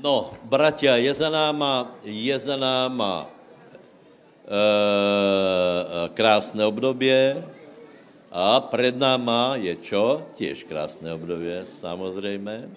[0.00, 3.28] No, bratia, je za náma, je za náma
[4.48, 4.60] e,
[6.16, 7.44] krásné obdobie
[8.32, 10.24] a před náma je čo?
[10.40, 12.68] Tiež krásné obdobie, samozřejmě.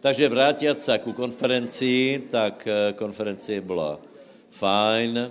[0.00, 3.98] Takže vrátit se ku konferencii, tak e, konferencie byla
[4.50, 5.18] fajn.
[5.18, 5.30] E, e,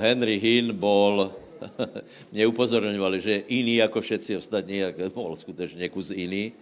[0.00, 1.32] Henry Hinn bol,
[2.32, 6.52] mě upozorňovali, že je jiný jako všetci ostatní, jak bol skutečně kus jiný.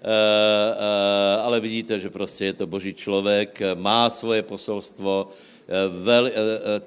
[0.00, 5.28] Uh, uh, ale vidíte, že prostě je to boží člověk, má svoje posolstvo,
[5.88, 6.30] vel, uh,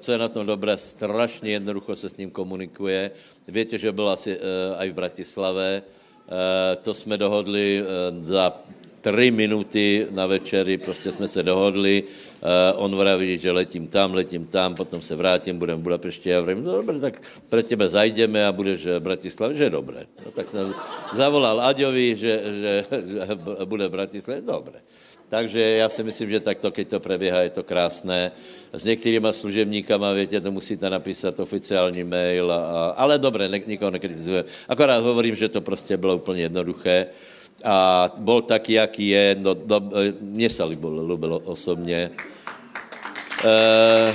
[0.00, 3.10] co je na tom dobré, strašně jednoducho se s ním komunikuje.
[3.48, 4.38] Víte, že byl asi
[4.78, 5.82] aj v Bratislave,
[6.82, 7.84] to jsme dohodli
[8.24, 8.58] za
[9.04, 12.48] tři minuty na večeri, prostě jsme se dohodli, uh,
[12.84, 16.64] on vraví, že letím tam, letím tam, potom se vrátím, budem v Budapešti a vravím,
[16.64, 20.08] no dobře, tak pro tebe zajdeme a budeš v Bratislavě, že dobré.
[20.24, 20.74] No, tak jsem
[21.12, 23.20] zavolal Aďovi, že, že, že
[23.64, 24.80] bude v Bratislavě, dobré.
[25.28, 28.32] Takže já si myslím, že takto, keď to preběhá, je to krásné.
[28.72, 34.44] S některýma služebníkama, větě, to musíte napísat oficiální mail, a, ale dobré, ne, nikoho nekritizuje.
[34.68, 37.06] Akorát hovorím, že to prostě bylo úplně jednoduché
[37.64, 39.80] a bol taký, jaký je, no, no
[40.20, 42.10] mně se líbilo osobně.
[43.44, 44.14] E,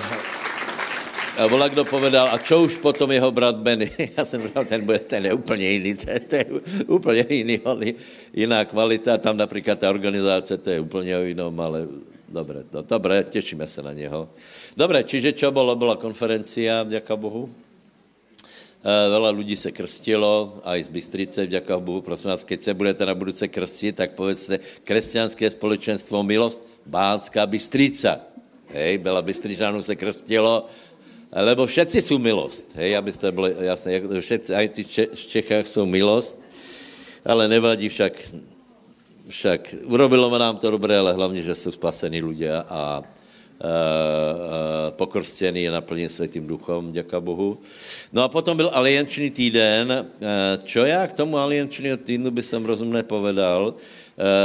[1.40, 3.88] a vola kdo povedal, a čo už potom jeho brat Benny?
[4.18, 6.46] Já jsem říkal, ten, bude, ten je úplně jiný, to je, to je
[6.88, 7.60] úplně jiný,
[8.34, 11.88] jiná kvalita, tam například ta organizace, to je úplně jinom, ale
[12.30, 14.30] dobré, no, dobré, těšíme se na něho.
[14.78, 15.76] Dobré, čiže čo bylo?
[15.76, 17.50] Byla konferencia, děka Bohu.
[18.80, 23.04] Eh, veľa ľudí se krstilo, aj z Bystrice, vďaka Bohu, prosím vás, keď se budete
[23.04, 24.56] na budúce krstit, tak povedzte
[24.88, 28.24] kresťanské společenstvo Milost, Bánská Bystrica.
[28.72, 30.64] Hej, byla Bystričanů se krstilo,
[31.36, 34.82] lebo všetci jsou milost, hej, abyste byli jasné, všetci, aj ty
[35.14, 36.42] v Čechách jsou milost,
[37.26, 38.14] ale nevadí však,
[39.28, 43.04] však urobilo nám to dobré, ale hlavně, že jsou spasení ľudia a
[44.90, 47.58] pokrstěný a naplněn světým duchom, děka Bohu.
[48.14, 49.92] No a potom byl aliančný týden.
[49.92, 53.74] Eh, čo já k tomu aliančního týdnu by jsem rozumně povedal,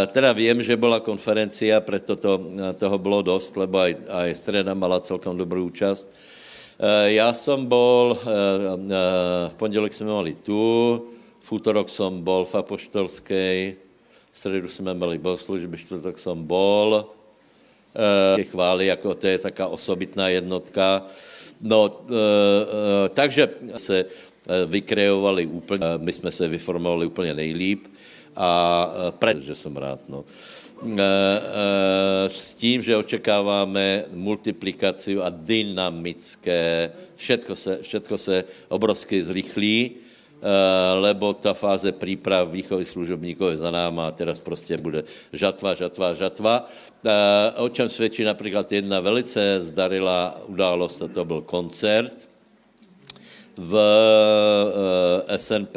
[0.07, 2.41] teda vím, že byla konferencia, proto to,
[2.79, 6.07] toho bylo dost, lebo aj, aj streda mala celkom dobrou účast.
[7.05, 8.19] Já jsem bol,
[9.49, 11.03] v pondělek jsme mali tu,
[11.41, 13.77] v útorok jsem bol v Apoštolskej,
[14.31, 17.11] v středu jsme měli bohoslužby, čtvrtok jsem bol,
[18.39, 21.07] e, chvály, jako to je taká osobitná jednotka.
[21.61, 24.07] No, e, e, takže se
[24.67, 27.87] vykreovali úplně, my jsme se vyformovali úplně nejlíp
[28.37, 28.89] a
[29.19, 30.25] pre, že jsem rád, no.
[32.29, 39.91] S tím, že očekáváme multiplikaci a dynamické, všetko se, všetko se obrovsky zrychlí,
[41.01, 46.13] lebo ta fáze příprav výchovy služobníků je za náma a teraz prostě bude žatva, žatva,
[46.13, 46.69] žatva.
[47.05, 52.29] Eh, o čem svědčí například jedna velice zdarilá událost, a to byl koncert
[53.57, 53.73] v
[55.29, 55.77] eh, SNP.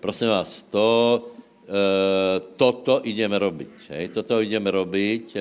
[0.00, 1.24] Prosím vás, to,
[1.64, 3.72] eh, toto ideme robiť.
[3.88, 4.08] Hej?
[4.08, 5.36] Toto ideme robiť.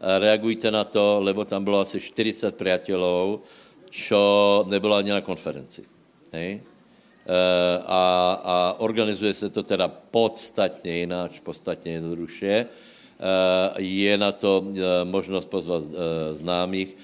[0.00, 3.44] Reagujte na to, lebo tam bylo asi 40 priateľov,
[3.92, 4.22] čo
[4.66, 5.84] nebylo ani na konferenci.
[6.32, 6.64] Hej?
[7.86, 8.02] A,
[8.44, 12.66] a organizuje se to teda podstatně jináč, podstatně jednoduše
[13.78, 16.96] je na to eh, možnost pozvat eh, známých.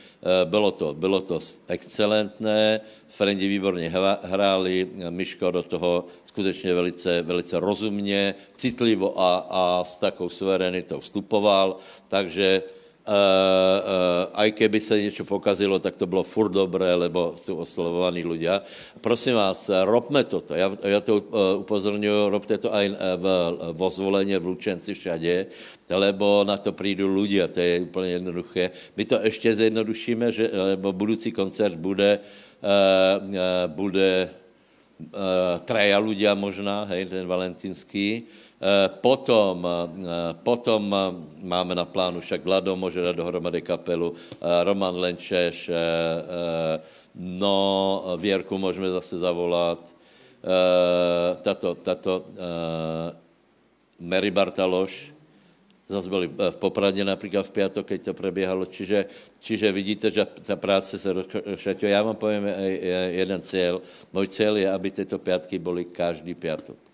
[0.44, 1.38] Bylo to, bylo to
[1.68, 9.98] excelentné, Frendi výborně hráli, Miško do toho skutečně velice, velice rozumně, citlivo a, a s
[9.98, 11.76] takou suverenitou vstupoval,
[12.08, 12.62] takže
[14.34, 18.62] aj keby se něco pokazilo, tak to bylo furt dobré, lebo jsou oslovovaní ľudia.
[19.00, 20.54] Prosím vás, robme toto.
[20.54, 22.86] Já, já to uh, upozorňuji, robte to aj
[23.16, 23.26] v,
[23.72, 25.46] v ozvoleně, v Lučenci, všade,
[25.90, 28.70] lebo na to přijdu ľudia, to je úplně jednoduché.
[28.96, 32.18] My to ještě zjednodušíme, že, lebo budoucí koncert bude,
[33.66, 34.28] bude
[35.14, 38.45] uh, traja ľudia možná, hej, ten valentinský, Eh,
[38.88, 40.98] potom, eh, potom eh,
[41.44, 45.70] máme na plánu však Vlado může dát dohromady kapelu, Roman Lenčeš,
[47.14, 49.96] no Věrku můžeme zase zavolat,
[51.42, 52.24] tato, tato
[54.00, 55.12] Mary Bartaloš,
[55.88, 59.06] zase byli v Popradě například v pátek, keď to proběhalo, čiže,
[59.38, 61.92] čiže vidíte, že ta práce se rozšatuje.
[61.92, 62.46] Já vám povím
[63.08, 63.82] jeden cíl.
[64.12, 66.85] Můj cíl je, aby tyto pětky byly každý pátek.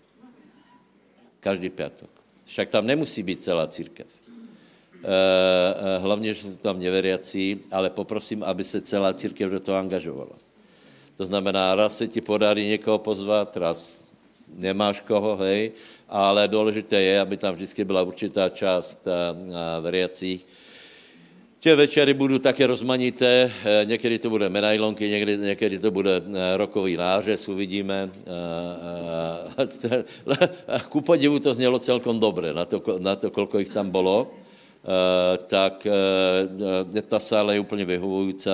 [1.43, 2.09] Každý pátek.
[2.45, 4.07] Však tam nemusí být celá církev.
[4.07, 10.39] E, hlavně, že jsou tam neveriací, ale poprosím, aby se celá církev do toho angažovala.
[11.17, 14.07] To znamená, raz se ti podarí někoho pozvat, raz
[14.55, 15.71] nemáš koho, hej,
[16.09, 19.05] ale důležité je, aby tam vždycky byla určitá část
[19.81, 20.45] veriacích,
[21.63, 26.57] Tě večery budou také rozmanité, eh, někdy to bude medailonky, někdy, někdy to bude eh,
[26.57, 28.11] rokový nářez, uvidíme.
[29.55, 34.31] Eh, ku podivu to znělo celkom dobře, na to, na to kolko jich tam bylo,
[35.47, 35.87] tak
[37.07, 38.49] ta sála je úplně vyhovující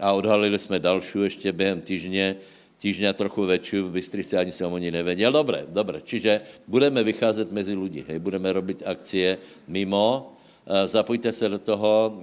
[0.00, 2.36] a odhalili jsme další ještě během týždně,
[2.78, 5.32] týždně a trochu větší v Bystrici, ani jsem o ní nevěděl.
[5.32, 9.38] Dobré, dobré, čiže budeme vycházet mezi lidi, hej, budeme robit akcie
[9.68, 10.36] mimo,
[10.86, 12.20] zapojte se do toho.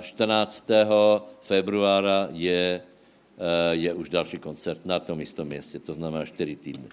[0.00, 0.70] 14.
[0.70, 6.56] Eh, februára je, eh, je už další koncert na tom istom městě, to znamená 4
[6.56, 6.88] týdny.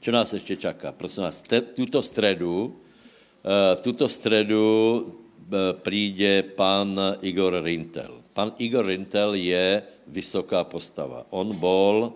[0.00, 0.92] Co nás ještě čaká?
[0.92, 2.76] Prosím vás, te, tuto středu,
[3.80, 5.06] tuto středu
[5.82, 8.22] přijde pan Igor Rintel.
[8.34, 11.26] Pan Igor Rintel je vysoká postava.
[11.30, 12.12] On byl,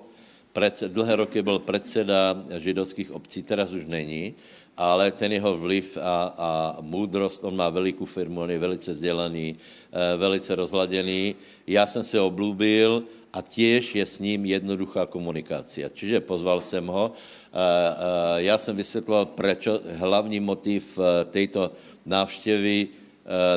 [0.88, 4.34] dlhé roky byl predseda židovských obcí, teraz už není,
[4.76, 6.50] ale ten jeho vliv a, a
[6.80, 11.34] moudrost, on má velikou firmu, on je velice vzdělaný, eh, velice rozladěný.
[11.66, 13.02] Já jsem se oblúbil
[13.32, 15.90] a těž je s ním jednoduchá komunikace.
[15.94, 17.12] Čiže pozval jsem ho.
[17.12, 20.98] Eh, eh, já jsem vysvětloval, proč hlavní motiv
[21.30, 21.72] této
[22.06, 22.88] návštěvy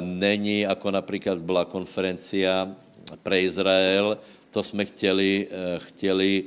[0.02, 2.74] není, jako například byla konferencia
[3.24, 4.18] pre Izrael,
[4.52, 6.44] to jsme chtěli, chtěli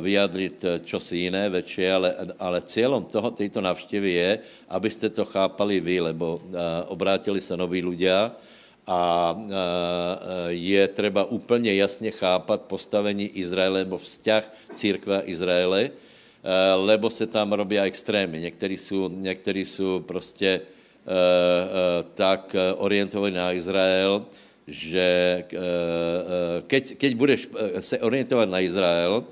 [0.00, 4.38] vyjadřit eh, čosi jiné večer, ale, ale cílem toho, této navštěvy je,
[4.68, 6.42] abyste to chápali vy, lebo
[6.88, 8.34] obrátili se noví ľudia
[8.86, 9.36] a
[10.48, 14.44] je třeba úplně jasně chápat postavení Izraele nebo vzťah
[14.74, 15.90] církve Izraele,
[16.74, 18.40] lebo se tam robí extrémy.
[18.40, 20.60] Někteří jsou, někteří jsou prostě
[22.14, 24.26] tak orientovaní na Izrael,
[24.70, 25.08] že
[25.42, 29.24] eh, eh, keď, keď budeš eh, se orientovat na Izrael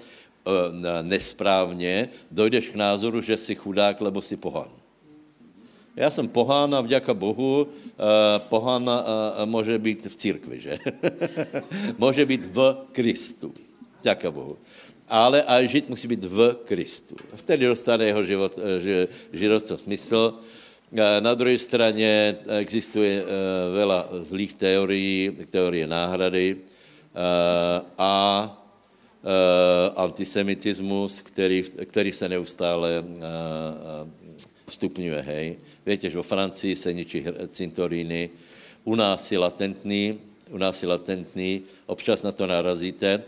[1.03, 4.73] nesprávně, dojdeš k názoru, že jsi chudák, lebo jsi pohán.
[5.97, 7.69] Já jsem pohán a vďaka Bohu
[8.49, 8.91] pohán
[9.45, 10.79] může být v církvi, že?
[11.99, 13.53] může být v Kristu.
[14.01, 14.57] Vďaka Bohu.
[15.09, 17.17] Ale a žít musí být v Kristu.
[17.35, 18.59] Vtedy dostane jeho život,
[19.33, 20.35] život smysl
[21.21, 23.27] na druhé straně existuje eh,
[23.75, 28.15] vela zlých teorií, teorie náhrady eh, a
[29.25, 33.05] eh, antisemitismus, který, který se neustále
[34.67, 35.21] vstupňuje.
[35.21, 35.57] Hej.
[35.87, 38.31] Víte, že vo Francii se ničí cintoríny,
[38.85, 40.19] u nás je latentní,
[40.51, 43.23] u nás je latentní, občas na to narazíte.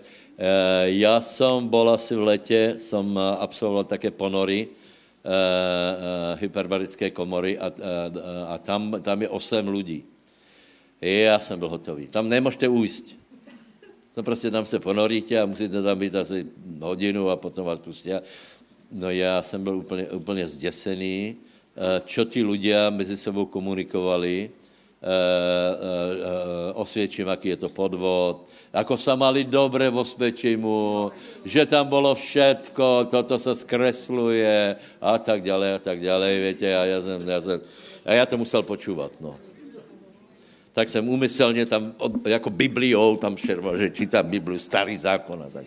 [0.85, 4.69] Já jsem byl asi v letě, jsem absolvoval také ponory,
[6.41, 10.05] hyperbarické komory a, uh, a tam, tam je osm lidí.
[11.01, 12.07] Já jsem byl hotový.
[12.07, 13.19] Tam nemůžete ujít.
[14.17, 16.47] No prostě tam se ponoríte a musíte tam být asi
[16.81, 18.11] hodinu a potom vás pustí.
[18.93, 21.37] No já jsem byl úplně, úplně zděsený,
[22.05, 24.60] čo ti ľudia mezi sebou komunikovali, Eh, eh,
[26.75, 31.13] osvědčím, jaký je to podvod, jako se mali dobře v osvědčimu,
[31.45, 36.85] že tam bylo všetko, toto se zkresluje a tak dále a tak dále, víte, a
[36.85, 37.61] já jsem, já jsem,
[38.07, 39.37] a já to musel počúvat, no.
[40.73, 41.95] Tak jsem umyslně tam,
[42.25, 45.65] jako Bibliou tam šerval, že čítám Bibliu, starý zákon a tak.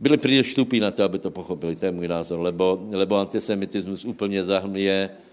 [0.00, 4.04] Byli příliš štupí na to, aby to pochopili, to je můj názor, lebo, lebo antisemitismus
[4.04, 5.29] úplně Eh, eh,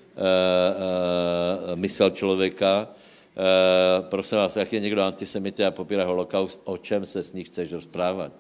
[1.76, 2.88] mysl člověka.
[3.38, 7.44] Eh, prosím vás, jak je někdo antisemity a popírá holokaust, o čem se s ní
[7.44, 8.34] chceš rozprávat?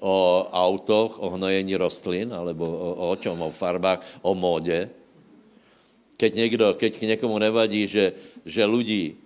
[0.00, 3.36] O autoch, o hnojení rostlin, alebo o, o čem?
[3.36, 4.88] O farbách, o módě?
[6.16, 8.12] Keď, někdo, keď někomu nevadí, že,
[8.48, 9.16] že lidi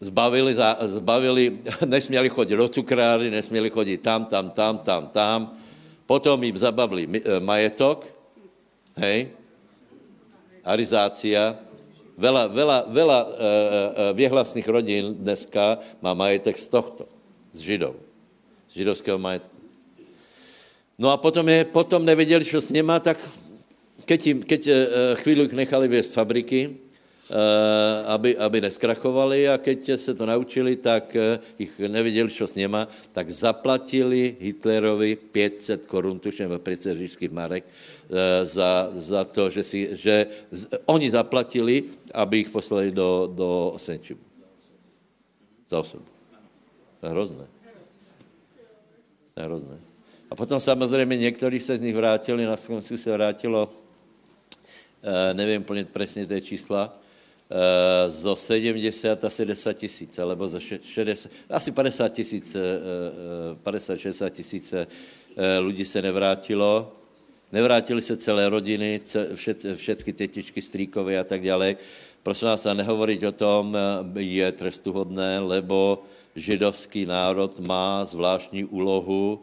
[0.00, 5.56] zbavili, zbavili, nesměli chodit do cukráry, nesměli chodit tam, tam, tam, tam, tam,
[6.06, 7.08] potom jim zabavili
[7.40, 8.04] majetok,
[8.96, 9.32] hej,
[10.64, 11.58] arizácia.
[12.18, 17.04] Vela, vela, vela e, e, věhlasných rodin dneska má majetek z tohto,
[17.52, 17.94] z židov,
[18.70, 19.50] z židovského majetku.
[20.98, 23.18] No a potom, je, potom nevěděli, co s něma, tak
[24.04, 24.74] keď, jim, keď e,
[25.14, 26.83] chvíli nechali věst fabriky, Eh,
[28.04, 32.88] aby, aby neskrachovali a keď se to naučili, tak eh, jich neviděli, co s něma,
[33.12, 39.96] tak zaplatili Hitlerovi 500 korun, tuším, 500 říšských marek, eh, za, za to, že, si,
[39.96, 40.26] že
[40.84, 44.20] oni zaplatili, aby jich poslali do, do Osvědčimu.
[45.68, 46.04] Za osobu.
[47.00, 47.46] To je hrozné.
[49.34, 49.76] To je hrozné.
[50.30, 53.72] A potom samozřejmě někteří se z nich vrátili, na Slovensku se vrátilo,
[55.32, 57.03] nevím úplně přesně té čísla,
[58.08, 62.56] zo 70 a 70 tisíc, alebo zo 60, asi 50 tisíc,
[63.64, 64.74] 50-60 tisíc
[65.60, 66.92] lidí se nevrátilo.
[67.52, 69.00] Nevrátili se celé rodiny,
[69.34, 71.76] všet, všetky tetičky, strýkové a tak dále.
[72.22, 73.76] Prosím vás, a nehovoriť o tom
[74.16, 76.02] je trestuhodné, lebo
[76.34, 79.38] židovský národ má zvláštní úlohu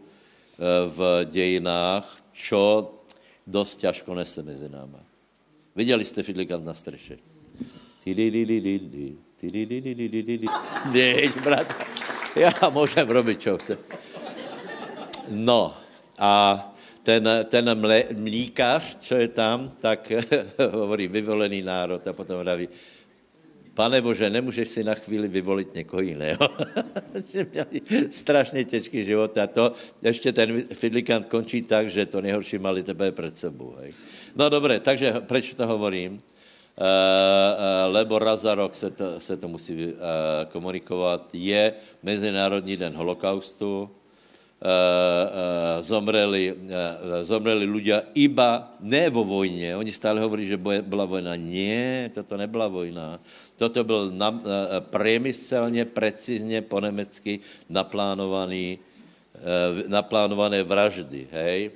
[0.87, 2.03] v dějinách,
[2.33, 2.91] čo
[3.47, 4.99] dost ťažko nese mezi náma.
[5.75, 7.30] Viděli jste Fidlikant na streše?
[10.91, 11.75] Nie, brat,
[12.35, 13.77] já můžem robit, čo chce.
[15.29, 15.77] No,
[16.19, 20.11] a ten, ten mle, mlíkař, co je tam, tak
[20.71, 22.69] hovorí vyvolený národ a potom vraví,
[23.73, 26.49] Pane Bože, nemůžeš si na chvíli vyvolit někoho jiného.
[27.51, 27.81] měli
[28.11, 33.11] strašně těžký život a to ještě ten fidlikant končí tak, že to nejhorší mali tebe
[33.11, 33.75] před sebou.
[33.79, 33.93] Hej.
[34.35, 36.21] No dobré, takže proč to hovorím?
[36.71, 39.93] Uh, uh, lebo raz za rok se to, se to musí uh,
[40.51, 41.29] komunikovat.
[41.33, 41.73] Je
[42.03, 43.89] Mezinárodní den holokaustu,
[45.81, 46.53] zomreli,
[47.25, 49.73] zomreli ľudia iba ne vo vojně.
[49.75, 51.33] Oni stále hovorí, že byla vojna.
[51.33, 53.17] Nie, toto nebyla vojna.
[53.57, 54.29] Toto byl na,
[54.79, 58.77] priemyselně, precizně po nemecky naplánovaný,
[59.89, 61.71] naplánované vraždy, hej.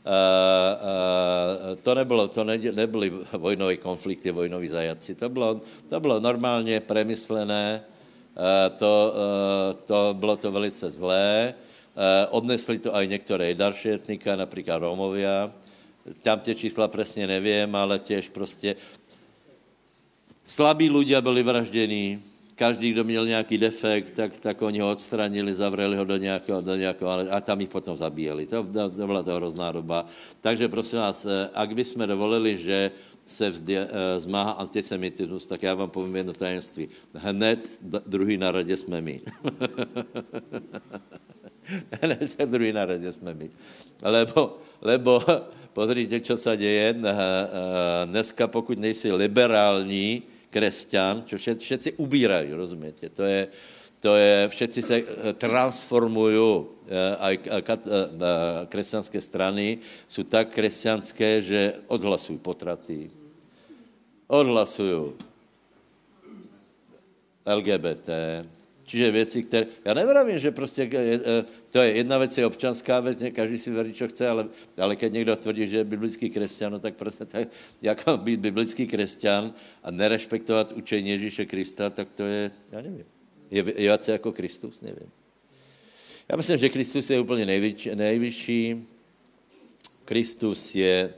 [0.00, 5.14] Uh, uh, to, nebylo, to ne, nebyly vojnové konflikty, vojnoví zajaci.
[5.14, 7.84] To bylo, to bylo normálně premyslené,
[8.36, 9.14] uh, to,
[9.84, 11.54] to bylo to velice zlé.
[12.00, 15.52] Eh, odnesli to aj některé další etnika, například Romovia.
[16.22, 18.74] Tam tie čísla přesně nevím, ale těž prostě
[20.44, 22.22] slabí ľudia byli vraždění,
[22.60, 26.76] každý, kdo měl nějaký defekt, tak, tak oni ho odstranili, zavřeli ho do nějakého, do
[26.76, 28.46] nějakého a tam jich potom zabíjeli.
[28.46, 28.60] To,
[28.96, 30.04] to byla to hrozná doba.
[30.44, 32.92] Takže prosím vás, eh, ak bychom dovolili, že
[33.24, 36.88] se vzdě, eh, zmáhá antisemitismus, tak já vám povím jedno tajemství.
[37.16, 37.64] Hned
[38.06, 39.20] druhý na radě jsme my.
[42.04, 43.50] Hned druhý na radě jsme my.
[44.04, 45.24] Lebo, lebo
[45.72, 47.00] pozrite, co se děje.
[48.04, 53.08] Dneska, pokud nejsi liberální křesťan, čo všet, všetci ubírají, rozumíte?
[53.14, 53.48] To je,
[54.00, 56.66] to je, všetci se eh, transformují,
[57.18, 57.62] a eh,
[58.66, 59.78] křesťanské strany
[60.08, 63.10] jsou tak křesťanské, že odhlasují potraty,
[64.26, 65.12] odhlasují
[67.46, 68.08] LGBT,
[68.90, 69.66] Čiže věci, které...
[69.84, 73.92] Já nevravím, že prostě eh, to je jedna věc, je občanská věc, každý si verí,
[73.92, 77.48] co chce, ale, ale když někdo tvrdí, že je biblický křesťan, no tak prostě tak,
[77.82, 83.04] jak být biblický křesťan a nerespektovat učení Ježíše Krista, tak to je, já nevím,
[83.50, 85.10] je, je jako Kristus, nevím.
[86.28, 88.86] Já myslím, že Kristus je úplně nejvyšší, nejvyšší.
[90.04, 91.14] Kristus je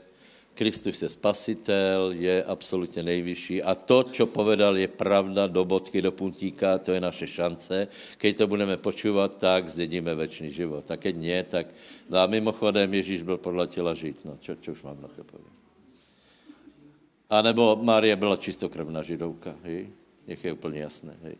[0.53, 6.11] Kristus je spasitel, je absolutně nejvyšší a to, co povedal, je pravda do bodky, do
[6.11, 7.87] puntíka, to je naše šance.
[8.17, 10.85] Keď to budeme počívat, tak zdědíme večný život.
[10.91, 11.67] A keď nie, tak...
[12.09, 14.21] No a mimochodem Ježíš byl podle těla žít.
[14.25, 15.53] No, čo, čo už mám na to povedat?
[17.33, 19.89] A nebo Mária byla čistokrvná židovka, hej?
[20.27, 21.35] Nech je úplně jasné, hej?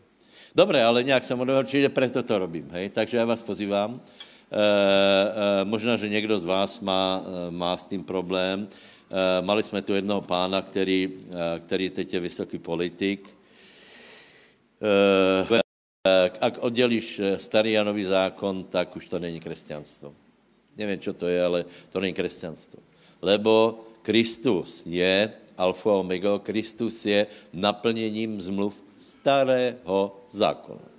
[0.56, 2.90] Dobré, ale nějak jsem odhodl, čiže preto to robím, hej?
[2.90, 4.02] Takže já vás pozývám.
[4.52, 4.58] E,
[5.62, 8.68] e, možná, že někdo z vás má, e, má s tím problém.
[9.14, 13.30] Eh, mali jsme tu jednoho pána, který, eh, který teď je vysoký politik.
[14.82, 15.62] Eh,
[16.42, 20.14] ak oddělíš starý a nový zákon, tak už to není křesťanstvo.
[20.78, 22.80] Nevím, co to je, ale to není křesťanstvo.
[23.22, 30.90] Lebo Kristus je alfa a omega, Kristus je naplněním zmluv starého zákona.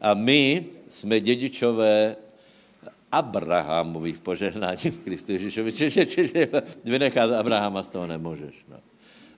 [0.00, 2.16] A my jsme dědičové
[3.12, 5.72] Abrahamových požehnání v Kristu Ježíšovi.
[5.72, 6.48] Čiže, čiže
[6.84, 8.54] vynechat Abrahama z toho nemůžeš.
[8.68, 8.78] No.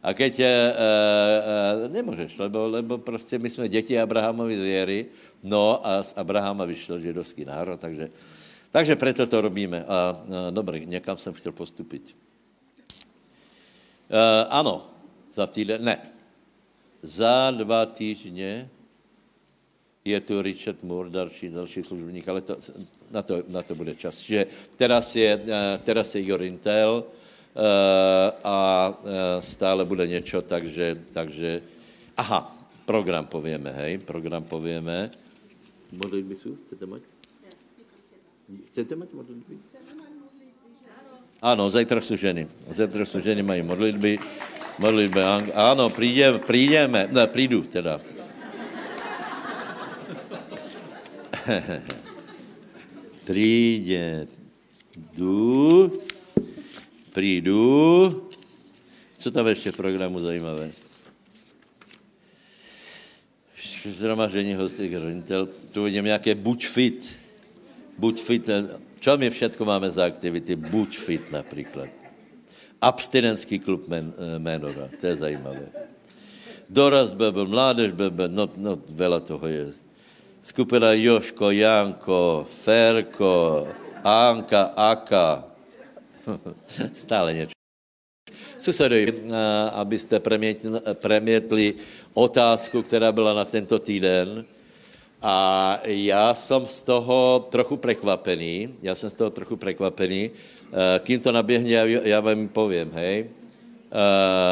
[0.02, 5.06] A keď e, e, nemůžeš, lebo, lebo prostě my jsme děti Abrahamovi z věry,
[5.42, 8.10] no a z Abrahama vyšel židovský národ, takže,
[8.70, 9.84] takže preto to robíme.
[9.84, 10.16] A, a
[10.50, 12.16] dobré, někam jsem chtěl postupit.
[14.10, 14.90] E, ano,
[15.34, 15.98] za týden, ne,
[17.02, 18.68] za dva týdny
[20.04, 22.56] je tu Richard Moore, další, další služebník, ale to,
[23.10, 24.18] na, to, na to bude čas.
[24.18, 28.58] Že teraz je, eh, teraz je Igor Intel eh, a
[28.90, 31.62] eh, stále bude něco, takže, takže
[32.16, 32.50] aha,
[32.84, 35.10] program povieme, hej, program povieme.
[35.92, 36.56] Modlitby jsou?
[36.66, 37.02] Chcete mať?
[38.66, 39.54] Chcete mať modlitby?
[41.42, 42.48] Ano, zajtra jsou ženy.
[42.68, 44.18] Zajtra jsou ženy, mají modlitby.
[44.78, 45.20] Modlitby,
[45.54, 48.00] ano, přijdeme, přijdeme, ne, přijdu teda.
[53.24, 54.26] Přijde,
[55.14, 56.00] jdu,
[57.12, 58.28] přijdu.
[59.18, 60.72] Co tam ještě v programu zajímavé?
[63.90, 67.18] zhromaždení hostých ředitel, tu vidím nějaké buď fit,
[67.98, 68.50] buď fit,
[69.00, 71.88] čo my všetko máme za aktivity, buď fit například.
[72.80, 75.68] Abstinenský klub men, Ménova, to je zajímavé.
[76.70, 79.66] Doraz byl mládež byl, no, no vela toho je.
[80.42, 83.68] Skupina Joško, Janko, Ferko,
[84.02, 85.44] Anka, Aka.
[86.94, 87.52] Stále něco.
[88.60, 89.30] Susedovi,
[89.72, 90.20] abyste
[90.92, 91.74] premětli
[92.14, 94.44] otázku, která byla na tento týden.
[95.22, 98.74] A já jsem z toho trochu prekvapený.
[98.82, 100.30] Já jsem z toho trochu prekvapený.
[100.98, 103.30] Kým to naběhne, já, já vám povím, hej.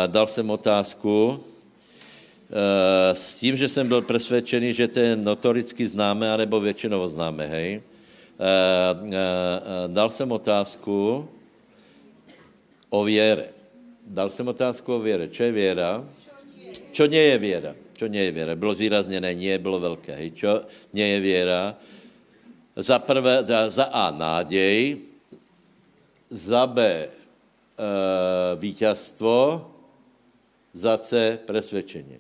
[0.06, 1.40] Dal jsem otázku
[3.12, 7.82] s tím, že jsem byl přesvědčený, že to je notoricky známe, anebo většinou známe, hej.
[9.86, 11.28] Dal jsem otázku
[12.90, 13.48] o věre.
[14.06, 15.28] Dal jsem otázku o věre.
[15.28, 16.04] Co je věra?
[16.92, 17.74] Čo nie je věra?
[17.94, 18.56] Čo nie je věra?
[18.56, 20.16] Bylo zvýrazněné, nie bylo velké.
[20.16, 20.30] Hej.
[20.30, 21.76] Čo nie je věra?
[22.76, 24.96] Za prvé, za A náděj,
[26.30, 27.08] za B e,
[28.56, 29.70] vítězstvo,
[30.72, 32.18] za C presvědčení.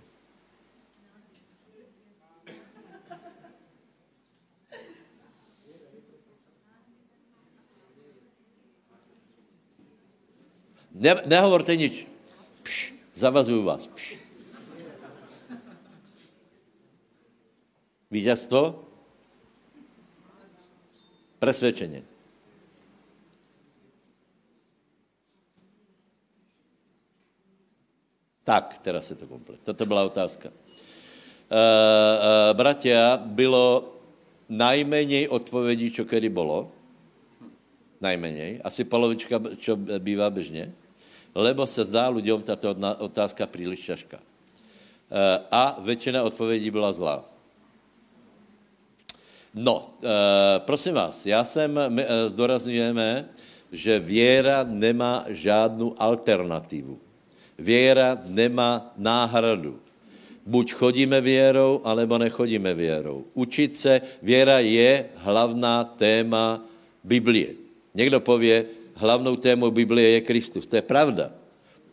[11.00, 12.04] Ne, nehovorte nič.
[12.60, 13.88] Pš, zavazuju vás.
[13.88, 14.20] Pš.
[18.10, 18.84] Vítězstvo?
[21.38, 22.04] Presvědčení.
[28.44, 29.60] Tak, teraz se to komplet.
[29.64, 30.48] Toto byla otázka.
[30.48, 30.54] Uh,
[31.56, 33.94] uh, bratia, bylo
[34.48, 36.72] najmenej odpovědí, čo kedy bylo.
[38.00, 38.60] Najmenej.
[38.64, 40.72] Asi polovička, čo bývá běžně.
[41.34, 44.18] Lebo se zdá lidem tato otázka příliš ťažká.
[44.18, 47.30] Uh, a většina odpovědí byla zlá.
[49.54, 50.08] No, e,
[50.58, 53.28] prosím vás, já jsem, my e, zdorazňujeme,
[53.72, 56.98] že věra nemá žádnou alternativu.
[57.58, 59.80] Věra nemá náhradu.
[60.46, 63.24] Buď chodíme věrou, alebo nechodíme věrou.
[63.34, 66.62] Učit se, věra je hlavná téma
[67.04, 67.54] Biblie.
[67.94, 68.64] Někdo pově,
[69.00, 70.68] hlavnou témou Biblie je Kristus.
[70.68, 71.32] To je pravda.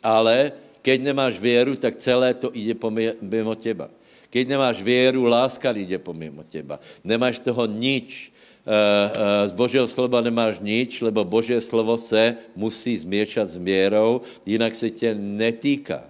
[0.03, 0.51] Ale
[0.83, 2.75] keď nemáš věru, tak celé to jde
[3.21, 3.89] mimo těba.
[4.29, 6.79] Keď nemáš věru, láska jde pomimo těba.
[7.03, 8.31] Nemáš toho nič.
[8.67, 14.21] Eh, eh, z Božího slova nemáš nič, lebo Boží slovo se musí změšat s věrou,
[14.43, 16.03] jinak se tě netýká.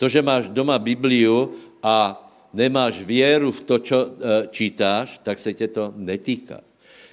[0.00, 1.52] To, že máš doma Bibliu
[1.84, 2.16] a
[2.56, 6.64] nemáš věru v to, co eh, čítáš, tak se tě to netýká.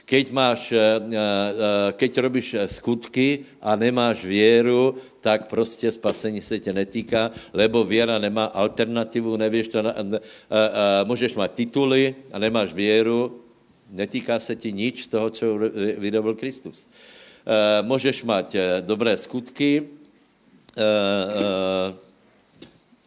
[0.04, 6.60] Keď, máš, eh, eh, eh, keď robíš skutky a nemáš věru, tak prostě spasení se
[6.60, 9.80] tě netýká, lebo věra nemá alternativu, nevíš to,
[11.04, 13.40] můžeš mít tituly a nemáš věru,
[13.92, 15.46] netýká se ti nič z toho, co
[15.98, 16.84] vydobil Kristus.
[17.88, 18.52] Můžeš mít
[18.84, 19.88] dobré skutky,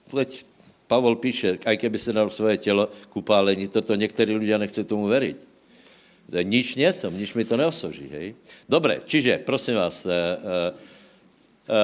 [0.07, 0.31] Teď
[0.87, 5.07] Pavel píše, aj keby se dal svoje tělo k upálení, toto některý lidé nechce tomu
[5.07, 5.37] veriť.
[6.27, 8.29] Nič nesom, nič mi to neosoží, hej.
[8.67, 10.19] Dobre, čiže, prosím vás, e, e,
[11.71, 11.83] e,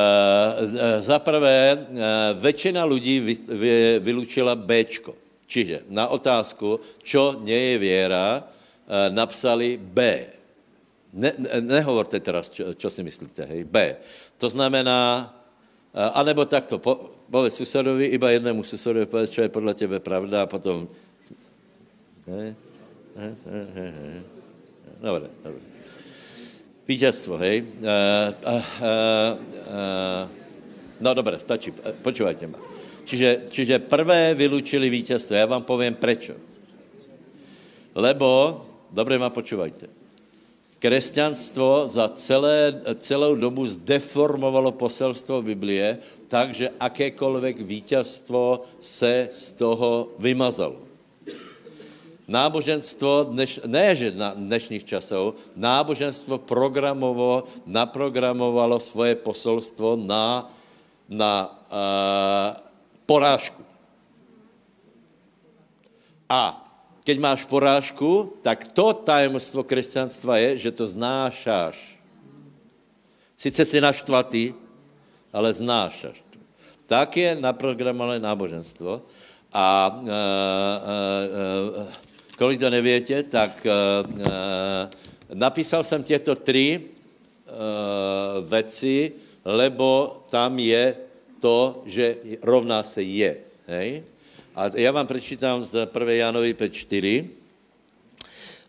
[0.98, 1.76] za prvé, e,
[2.42, 3.70] väčšina ľudí vy, vy,
[4.02, 5.14] vylúčila Bčko.
[5.46, 10.26] Čiže na otázku, čo nie je viera, e, napsali B.
[11.14, 13.94] Ne, ne, nehovorte teraz, čo, čo si myslíte, hej, B.
[14.42, 15.31] To znamená,
[15.94, 20.44] e, anebo takto, po, povedz susedovi, iba jednému susedovi povedz, čo je podle tebe pravda
[20.44, 20.90] a potom...
[22.26, 22.71] Ne?
[25.01, 25.61] Dobre, dobre.
[26.88, 27.62] Vítězstvo, hej.
[27.62, 27.68] Uh,
[28.42, 30.29] uh, uh,
[31.01, 31.72] no dobré, stačí.
[32.03, 32.59] Počúvajte ma.
[33.05, 35.37] Čiže, čiže prvé vylučili vítězstvo.
[35.37, 36.35] Já vám povím prečo.
[37.94, 38.61] Lebo,
[38.92, 39.87] dobře ma počúvajte,
[40.79, 45.98] kresťanstvo za celé, celou dobu zdeformovalo poselstvo Biblie,
[46.29, 50.91] takže akékoliv vítězstvo se z toho vymazalo.
[52.32, 60.48] Náboženstvo, dneš, ne že na dnešních časů, náboženstvo programovo, naprogramovalo svoje posolstvo na,
[61.12, 62.56] na uh,
[63.04, 63.60] porážku.
[66.24, 66.56] A
[67.04, 72.00] keď máš porážku, tak to tajemstvo křesťanstva je, že to znášáš.
[73.36, 74.56] Sice jsi naštvatý,
[75.28, 76.24] ale znášáš.
[76.88, 79.04] Tak je naprogramované náboženstvo.
[79.52, 80.08] A uh,
[81.84, 82.12] uh,
[82.42, 84.26] kolik to nevětě, tak uh,
[85.35, 89.12] napísal jsem těto tři uh, věci,
[89.44, 90.96] lebo tam je
[91.38, 93.37] to, že rovná se je.
[93.66, 94.02] Hej?
[94.59, 96.12] A já vám prečítám z 1.
[96.12, 97.31] Jánovi 5.4.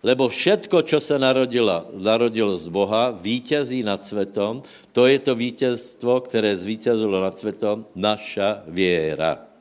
[0.03, 6.21] Lebo všetko, čo se narodilo, narodilo z Boha, vítězí nad světom, to je to vítězstvo,
[6.21, 9.52] které zvítězilo nad světom, naša věra.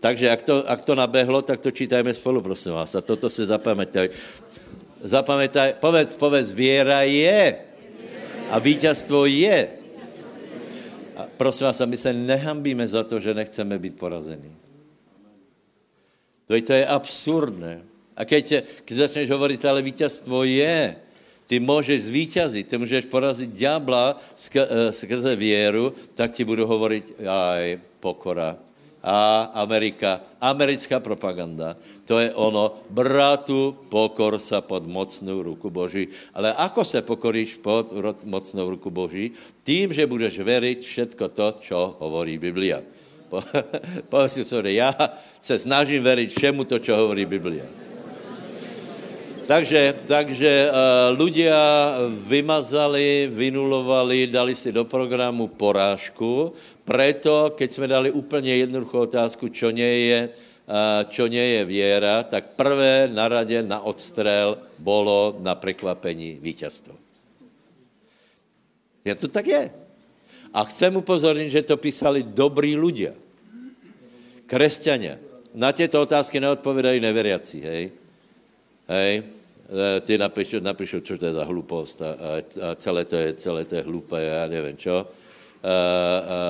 [0.00, 2.94] Takže jak to, jak to nabehlo, tak to čítajme spolu, prosím vás.
[2.94, 4.10] A toto si zapamätaj.
[5.02, 7.58] Zapamätaj, povedz, povedz, věra je.
[8.50, 9.68] A vítězstvo je.
[11.18, 14.54] A prosím vás, a my se nehambíme za to, že nechceme být porazení.
[16.46, 17.82] To je, to je absurdné.
[18.16, 20.96] A keď, keď začneš hovoriť, ale vítězstvo je,
[21.46, 27.78] ty můžeš zvítězit, ty můžeš porazit ďábla eh, skrze věru, tak ti budu hovoriť, aj,
[28.00, 28.58] pokora,
[29.08, 36.12] a Amerika, americká propaganda, to je ono, bratu, pokor sa pod mocnou ruku Boží.
[36.36, 37.88] Ale ako se pokoríš pod
[38.28, 39.32] mocnou ruku Boží?
[39.64, 42.84] Tím, že budeš veriť všetko to, čo hovorí Biblia.
[44.12, 44.92] Povedz si, sorry, já
[45.40, 47.87] se snažím veriť všemu to, čo hovorí Biblia.
[49.48, 51.56] Takže, takže uh, ľudia
[52.20, 56.52] vymazali, vynulovali, dali si do programu porážku,
[56.84, 62.28] preto, keď jsme dali úplně jednoduchou otázku, čo nie je, uh, čo nie je viera,
[62.28, 66.92] tak prvé na radě na odstrel bolo na prekvapení vítězstvo.
[69.08, 69.72] Ja to tak je.
[70.52, 73.16] A chcem upozornit, že to písali dobrí ľudia.
[74.44, 75.16] Kresťania.
[75.56, 77.84] Na tieto otázky neodpovedají neveriaci, hej?
[78.92, 79.37] Hej?
[79.68, 83.36] Eh, ty napíšu, napíšu, čo to je za hlupost a, a, a celé, to je,
[83.36, 84.96] celé to je hlupé, já nevím čo.
[84.96, 86.40] A, a,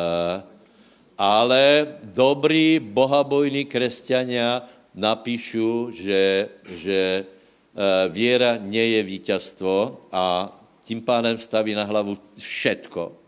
[1.18, 4.62] ale dobrí, bohabojní kresťania
[4.94, 6.46] napíšu, že,
[6.78, 10.54] že eh, věra nie je vítězstvo a
[10.86, 13.18] tím pádem staví na hlavu všetko.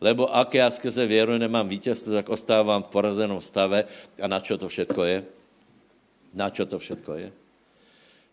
[0.00, 3.82] Lebo ak já skrze věru nemám vítězstvo, tak ostávám v porazenom stave
[4.22, 5.18] a na čo to všetko je?
[6.38, 7.39] Na čo to všetko je?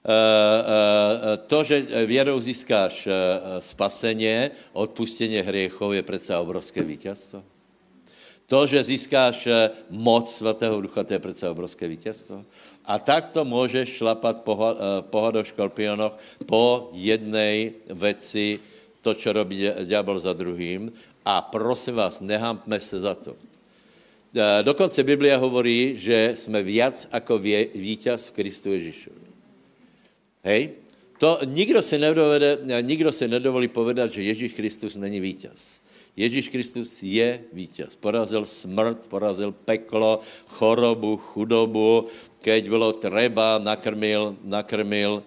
[0.05, 3.11] Eh, eh, to, že věrou získáš eh,
[3.59, 7.43] spaseně, odpustěně hriechov, je přece obrovské vítězstvo.
[8.47, 9.47] To, že získáš
[9.89, 12.45] moc Svatého Ducha, to je přece obrovské vítězstvo.
[12.85, 14.55] A tak to můžeš šlapat po
[15.11, 18.59] v škorpionoch po jednej veci,
[19.01, 20.93] to, co robí ďábel za druhým.
[21.25, 23.35] A prosím vás, nehampme se za to.
[24.61, 27.37] Dokonce Biblia hovorí, že jsme viac jako
[27.75, 29.26] vítěz v Kristu Ježíšovi.
[30.43, 30.69] Hej?
[31.17, 35.81] To nikdo se, nedovede, nikdo se nedovolí povedat, že Ježíš Kristus není vítěz.
[36.17, 37.95] Ježíš Kristus je vítěz.
[37.95, 42.05] Porazil smrt, porazil peklo, chorobu, chudobu.
[42.41, 45.23] Keď bylo treba, nakrmil, nakrmil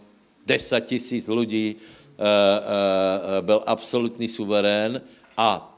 [0.46, 5.00] 10 tisíc lidí, uh, uh, byl absolutní suverén
[5.36, 5.70] a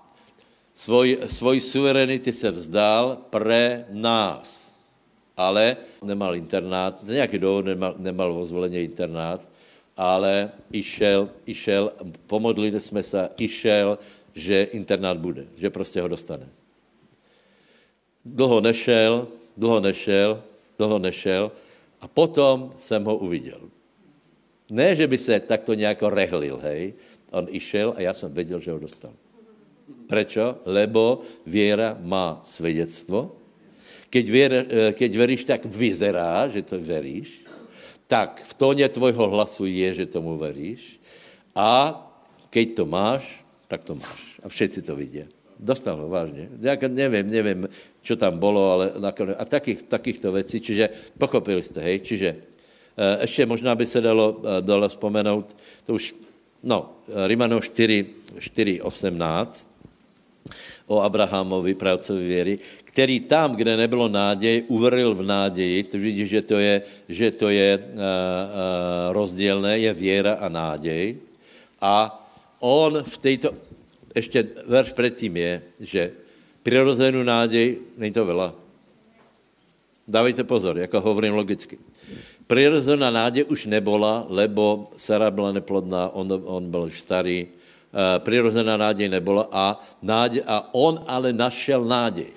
[0.74, 4.61] svoj, svoj suverenity se vzdal pre nás.
[5.36, 9.40] Ale nemal internát, z nějaký důvod nemal, nemal vo zvoleně internát,
[9.96, 11.92] ale išel, išel,
[12.26, 13.98] pomodlili jsme se, išel,
[14.34, 16.48] že internát bude, že prostě ho dostane.
[18.24, 20.42] Dlouho nešel, dlouho nešel,
[20.78, 21.52] dlouho nešel
[22.00, 23.60] a potom jsem ho uviděl.
[24.70, 26.94] Ne, že by se takto nějak rehlil, hej,
[27.30, 29.12] on išel a já jsem věděl, že ho dostal.
[30.06, 30.56] Prečo?
[30.64, 33.36] Lebo věra má svědectvo,
[34.12, 37.40] Keď, věr, eh, keď veríš, tak vyzerá, že to veríš.
[38.04, 41.00] Tak v tóně tvojho hlasu je, že tomu veríš.
[41.56, 41.96] A
[42.52, 43.24] keď to máš,
[43.72, 44.36] tak to máš.
[44.44, 45.24] A všetci to vidí.
[45.56, 46.48] Dostal ho vážně.
[46.60, 47.60] Já nevím, nevím,
[48.02, 48.92] čo tam bylo, ale.
[49.38, 52.00] A takých, takýchto věcí, čiže pochopili jste, hej?
[52.00, 56.14] Čiže eh, ještě možná by se dalo, eh, dalo vzpomenout, to už,
[56.62, 58.06] no, Rimano 4,
[58.38, 59.72] 4, 18,
[60.86, 62.58] o Abrahamovi, pravcovi věry,
[62.92, 65.82] který tam, kde nebylo náděj, uvril v náději.
[65.82, 66.74] To vidíš, že to je,
[67.08, 67.96] že to je uh, uh,
[69.16, 71.16] rozdílné, je věra a náděj.
[71.80, 72.12] A
[72.60, 73.56] on v této,
[74.12, 76.02] ještě verš předtím je, že
[76.62, 78.52] přirozenou náděj, není to veľa.
[80.04, 81.78] Dávejte pozor, jako hovorím logicky.
[82.46, 89.08] Přirozená náděj už nebola, lebo Sara byla neplodná, on, on byl starý, uh, přirozená náděj
[89.08, 92.28] nebola a, náděj, a on ale našel náděj.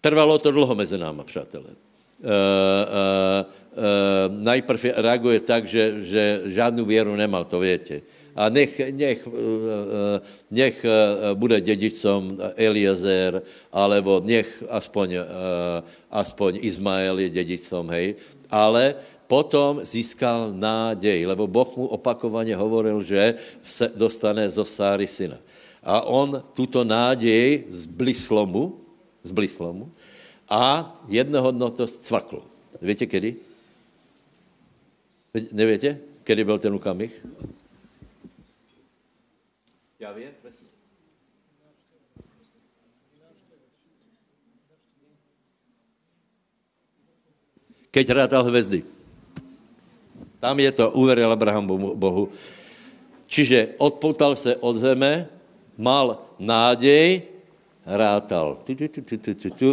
[0.00, 1.64] Trvalo to dlouho mezi náma, přátelé.
[1.64, 8.02] Uh, uh, uh, najprv reaguje tak, že, že žádnou věru nemal, to větě.
[8.38, 9.28] A nech, nech,
[10.50, 10.86] nech
[11.34, 13.42] bude dědičcom Eliezer,
[13.72, 15.26] alebo nech aspoň,
[16.10, 18.14] aspoň Izmael je dědičcom, hej.
[18.46, 18.94] Ale
[19.26, 25.38] potom získal nádej, lebo Boh mu opakovaně hovoril, že se dostane zo Sáry syna.
[25.88, 28.76] A on tuto nádej zblislo mu,
[29.24, 29.86] zblislo mu
[30.44, 32.44] a jednoho dno to cvaklo.
[32.76, 33.36] Víte kedy?
[35.52, 37.26] Nevíte, kedy byl ten ukamich?
[39.98, 40.28] Já vím,
[47.90, 48.84] Keď rátal hvězdy.
[50.40, 52.28] Tam je to, uveril Abraham Bohu.
[53.26, 55.37] Čiže odpoutal se od zeme,
[55.78, 57.22] mal nádej,
[57.86, 58.58] rátal.
[58.66, 59.70] Tu, tu, tu, tu, tu, tu, tu.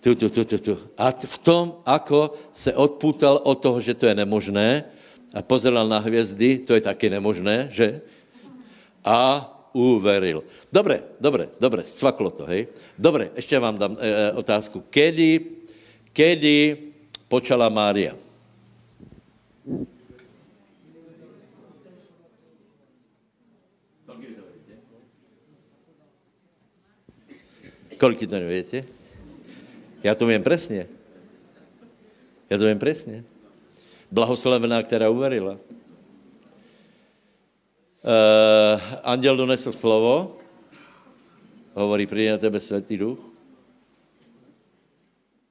[0.00, 0.74] Tu, tu, tu, tu, tu.
[0.94, 4.86] A v tom, ako se odpútal od toho, že to je nemožné
[5.34, 8.00] a pozeral na hvězdy, to je taky nemožné, že?
[9.02, 9.42] A
[9.74, 10.46] uveril.
[10.70, 12.70] Dobre, dobre, dobre, stvaklo to, hej?
[12.98, 14.84] Dobre, ještě vám dám e, otázku.
[14.90, 15.40] Kedy,
[16.12, 16.76] kedy
[17.28, 18.14] počala Mária?
[28.06, 28.86] Kolik to nevíte?
[29.98, 30.86] Já to vím přesně.
[32.50, 33.24] Já to vím přesně.
[34.10, 35.58] Blahoslavená, která uverila.
[35.58, 35.58] Uh,
[39.02, 40.38] anděl donesl slovo,
[41.74, 43.18] hovorí, přijde na tebe světý duch,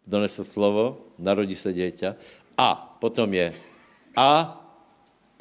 [0.07, 2.15] donesl slovo, narodí se dieťa
[2.55, 3.51] a potom je
[4.15, 4.55] a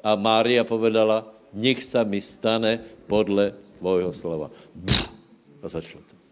[0.02, 4.50] a Mária povedala, nech sa mi stane podle tvojho slova.
[5.62, 6.23] a začalo to.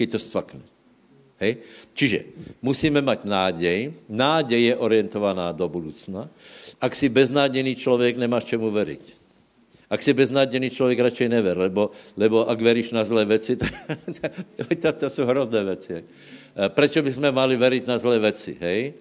[0.00, 0.64] Keď to stvakne.
[1.36, 1.60] Hej?
[1.92, 2.24] Čiže
[2.64, 3.92] musíme mať nádej.
[4.08, 6.24] Nádej je orientovaná do budoucna.
[6.80, 9.20] Ak si beznádený člověk, nemáš čemu veriť.
[9.92, 13.60] Ak si beznádený člověk, radšej never, lebo, lebo ak veríš na zlé věci,
[14.80, 16.04] to, to, jsou hrozné věci.
[16.68, 18.94] Proč bychom mali veriť na zlé věci, hej?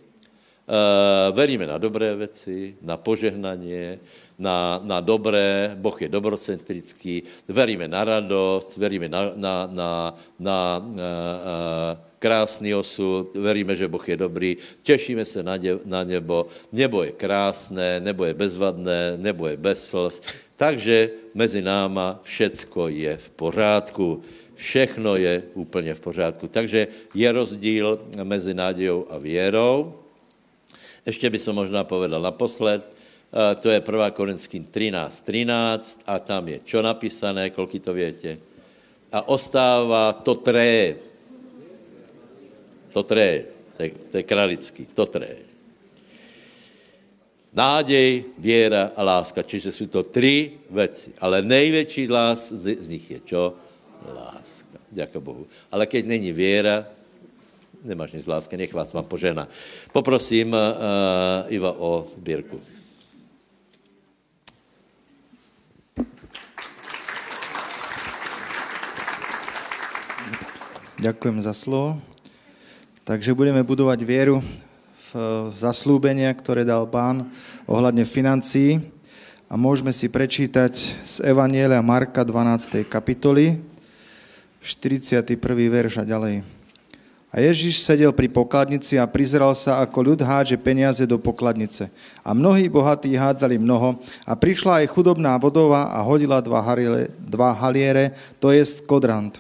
[0.69, 3.97] Uh, veríme na dobré věci, na požehnanie,
[4.39, 9.91] na, na dobré, Boh je dobrocentrický, veríme na radost, veríme na, na, na,
[10.39, 16.04] na uh, uh, krásný osud, veríme, že Boh je dobrý, těšíme se na, ne, na
[16.04, 20.21] nebo, nebo je krásné, nebo je bezvadné, nebo je bez slz.
[20.56, 24.23] Takže mezi náma všecko je v pořádku.
[24.56, 26.47] Všechno je úplně v pořádku.
[26.47, 29.95] Takže je rozdíl mezi nádějou a věrou.
[31.06, 32.84] Ještě by som možná povedal naposled,
[33.61, 34.11] to je 1.
[34.11, 38.37] Korinským 13, 13 a tam je čo napísané, kolik to větě.
[39.11, 40.95] A ostává to tré,
[42.93, 43.45] to tré,
[43.77, 45.49] to je, to je kralický, to tré.
[47.53, 51.13] Nádej, věra a láska, čiže jsou to tři věci.
[51.19, 53.53] Ale největší lás z nich je čo?
[54.15, 54.77] Láska.
[54.91, 55.47] Děkuji Bohu.
[55.71, 56.85] Ale keď není věra,
[57.83, 59.47] nemáš nic lásky, nech vás vám požena.
[59.93, 60.57] Poprosím uh,
[61.47, 62.61] Iva o sbírku.
[70.99, 71.95] Ďakujem za slovo.
[73.07, 75.12] Takže budeme budovať vieru v
[75.55, 77.23] zaslúbenia, ktoré dal pán
[77.63, 78.83] ohľadne financií.
[79.47, 82.83] A môžeme si prečítať z Evanielia Marka 12.
[82.83, 83.63] kapitoly,
[84.59, 85.39] 41.
[85.71, 86.43] verš a ďalej.
[87.31, 91.88] A Ježíš sedel pri pokladnici a prizeral sa, ako ľud hádže peniaze do pokladnice.
[92.27, 93.95] A mnohí bohatí hádzali mnoho
[94.27, 99.39] a prišla aj chudobná vodova a hodila dva, haliere, dva haliere, to je kodrant.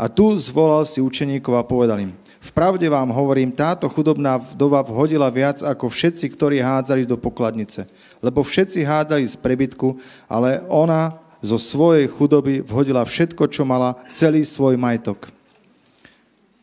[0.00, 4.80] A tu zvolal si učeníkov a povedal im, v pravde vám hovorím, táto chudobná vdova
[4.80, 7.84] vhodila viac ako všetci, ktorí hádzali do pokladnice.
[8.24, 14.48] Lebo všetci hádzali z prebytku, ale ona zo svojej chudoby vhodila všetko, čo mala, celý
[14.48, 15.28] svoj majetok.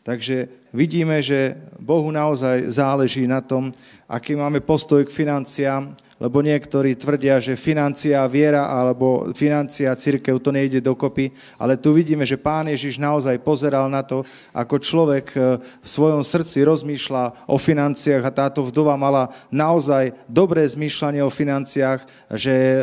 [0.02, 3.70] Takže vidíme, že Bohu naozaj záleží na tom,
[4.10, 10.50] aký máme postoj k financiám, lebo niektorí tvrdia, že financia viera alebo financia církev to
[10.50, 11.30] nejde dokopy,
[11.62, 16.26] ale tu vidíme, že pán Ježiš naozaj pozeral na to, ako človek e, v svojom
[16.26, 22.02] srdci rozmýšľa o financiách a táto vdova mala naozaj dobré zmýšľanie o financiách,
[22.34, 22.80] že e,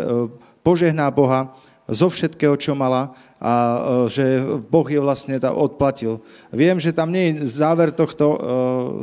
[0.63, 1.51] požehná Boha
[1.85, 3.13] zo všetkého, čo mala
[3.45, 3.79] a e,
[4.09, 4.25] že
[4.73, 6.17] Boh je vlastne tam odplatil.
[6.49, 8.41] Viem, že tam nie je záver tohto,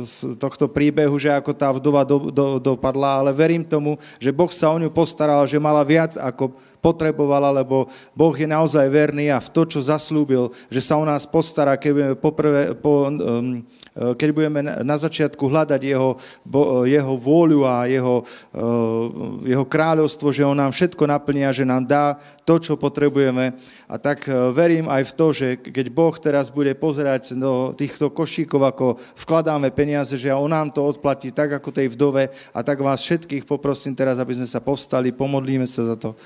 [0.03, 4.51] e, tohto príbehu, že ako tá vdova do, do, dopadla, ale verím tomu, že Boh
[4.51, 6.51] sa o ňu postaral, že mala viac ako
[6.83, 11.23] potrebovala, lebo Boh je naozaj verný a v to, čo zaslúbil, že sa o nás
[11.23, 13.63] postará, keď budeme, poprvé, po, um,
[13.95, 19.05] keď budeme na začiatku hľadať jeho, bo, jeho vôľu a jeho, uh,
[19.47, 23.55] jeho kráľovstvo, že on nám všetko naplní a že nám dá to, čo potrebujeme.
[23.87, 28.59] A tak verím aj v to, že keď Boh teraz bude pozerať do týchto košíkov,
[28.73, 28.85] ako
[29.23, 32.27] vkladáme peniaze, že on nám to odplatí tak, ako tej vdove.
[32.51, 36.17] A tak vás všetkých poprosím teraz, aby sme sa povstali, pomodlíme sa za to.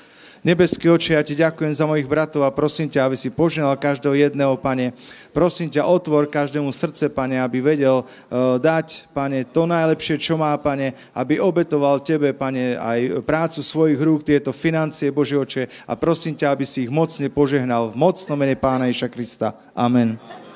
[0.45, 4.13] Nebeský oče, ja ti ďakujem za mojich bratov a prosím ťa, aby si poženal každého
[4.13, 4.93] jedného, pane.
[5.33, 10.53] Prosím ťa, otvor každému srdce, pane, aby vedel uh, dať, pane, to najlepšie, čo má,
[10.57, 15.63] pane, aby obetoval tebe, pane, aj prácu svojich rúk, tieto financie, Bože oče.
[15.89, 19.57] A prosím ťa, aby si ich mocne požehnal v mocnom mene Pána Iša Krista.
[19.73, 20.46] Amen.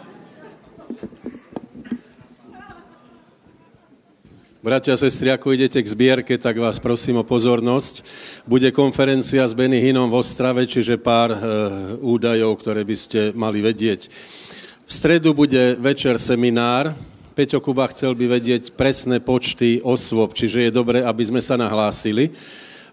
[4.62, 8.06] Bratia a sestry, ako idete k zbierke, tak vás prosím o pozornosť.
[8.46, 11.38] Bude konferencia s Benny Hinom v Ostrave, čiže pár e,
[11.98, 14.06] údajov, ktoré by ste mali vedieť.
[14.86, 16.94] V stredu bude večer seminár.
[17.34, 22.30] Peťo Kuba chcel by vedieť presné počty osôb, čiže je dobré, aby sme sa nahlásili.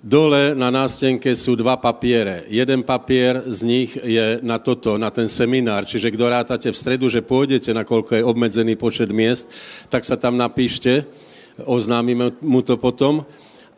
[0.00, 2.48] Dole na nástenke sú dva papiere.
[2.48, 5.84] Jeden papier z nich je na toto, na ten seminár.
[5.84, 9.52] Čiže kdo rátate v stredu, že pôjdete, nakoľko je obmedzený počet miest,
[9.92, 11.27] tak sa tam napíšte
[11.66, 13.26] oznámime mu to potom.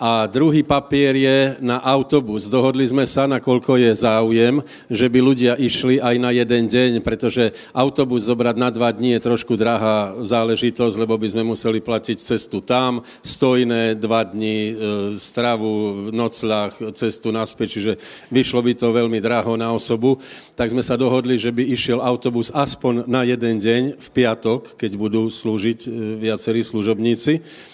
[0.00, 2.48] A druhý papier je na autobus.
[2.48, 7.52] Dohodli sme sa, nakoľko je záujem, že by ľudia išli aj na jeden deň, pretože
[7.76, 12.64] autobus zobrať na dva dní je trošku drahá záležitosť, lebo by sme museli platiť cestu
[12.64, 14.74] tam, stojné dva dní, e,
[15.20, 17.92] stravu, noclách, cestu naspäť, čiže
[18.32, 20.16] vyšlo by to veľmi draho na osobu.
[20.56, 24.96] Tak sme sa dohodli, že by išiel autobus aspoň na jeden deň v piatok, keď
[24.96, 25.88] budú slúžiť e,
[26.24, 27.68] viacerí služobníci.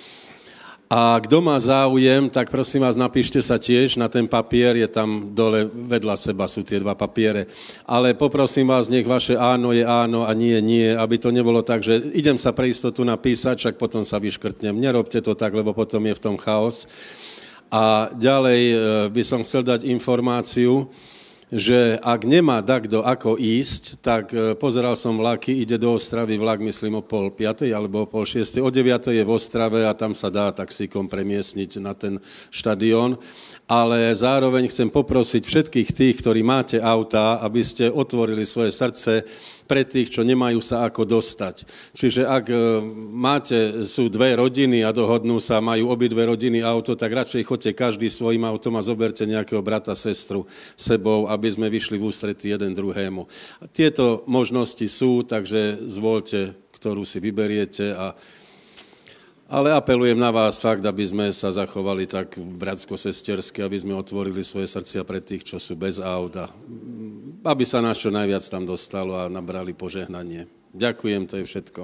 [0.86, 5.34] A kdo má záujem, tak prosím vás, napíšte sa tiež na ten papier, je tam
[5.34, 7.50] dole vedľa seba sú tie dva papiere.
[7.82, 11.82] Ale poprosím vás, nech vaše áno je áno a nie nie, aby to nebolo tak,
[11.82, 14.78] že idem sa pre istotu napísať, však potom sa vyškrtnem.
[14.78, 16.86] Nerobte to tak, lebo potom je v tom chaos.
[17.66, 18.76] A ďalej e,
[19.10, 20.86] by som chcel dať informáciu,
[21.46, 26.58] že ak nemá takto ako ísť, tak e, pozeral som vlaky, ide do Ostravy vlak,
[26.58, 28.66] myslím, o pol piatej alebo o pol šiestej.
[28.66, 32.18] O deviatej je v Ostrave a tam sa dá taxíkom premiesniť na ten
[32.50, 33.14] štadión.
[33.70, 39.22] Ale zároveň chcem poprosiť všetkých tých, ktorí máte auta, aby ste otvorili svoje srdce
[39.66, 41.66] pre tých, čo nemajú sa ako dostať.
[41.92, 42.56] Čiže ak e,
[43.12, 48.06] máte, sú dve rodiny a dohodnú sa, majú obidve rodiny auto, tak radšej chodte každý
[48.06, 50.46] svojim autom a zoberte nejakého brata, sestru
[50.78, 53.26] sebou, aby sme vyšli v ústretí jeden druhému.
[53.74, 58.14] Tieto možnosti sú, takže zvolte, ktorú si vyberiete a
[59.46, 64.66] ale apelujem na vás fakt, aby sme sa zachovali tak bratsko-sestersky, aby sme otvorili svoje
[64.68, 66.50] srdcia pre tých, čo sú bez auta
[67.46, 70.50] aby sa nás čo najviac tam dostalo a nabrali požehnanie.
[70.74, 71.82] Ďakujem, to je všetko.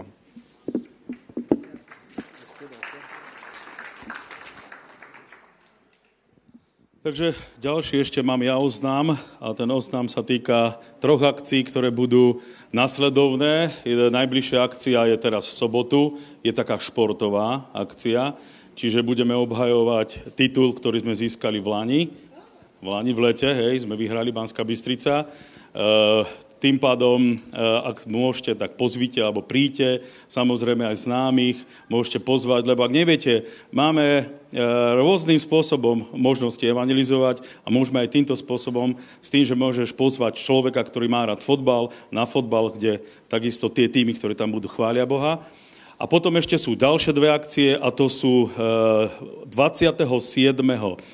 [7.02, 12.38] Takže ďalší ešte mám ja oznám a ten oznám sa týka troch akcií, ktoré budú
[12.72, 13.70] nasledovné.
[13.86, 16.00] Najbližšia akcia je teraz v sobotu,
[16.40, 18.34] je taká športová akcia,
[18.74, 22.02] čiže budeme obhajovať titul, ktorý sme získali v Lani.
[22.82, 25.28] V Lani v lete, hej, sme vyhrali Banská Bystrica
[25.72, 26.24] Eh,
[26.62, 27.58] tým pádom, eh,
[27.90, 31.58] ak môžete, tak pozvite alebo príďte, samozrejme aj známych,
[31.90, 34.26] môžete pozvať, lebo ak neviete, máme eh,
[34.94, 40.86] rôznym spôsobom možnosti evangelizovať a môžeme aj týmto spôsobom s tým, že môžeš pozvať človeka,
[40.86, 45.42] ktorý má rád fotbal, na fotbal, kde takisto tie týmy, ktoré tam budú chvália Boha.
[45.98, 48.50] A potom ešte sú ďalšie dve akcie a to sú
[49.46, 50.02] 27.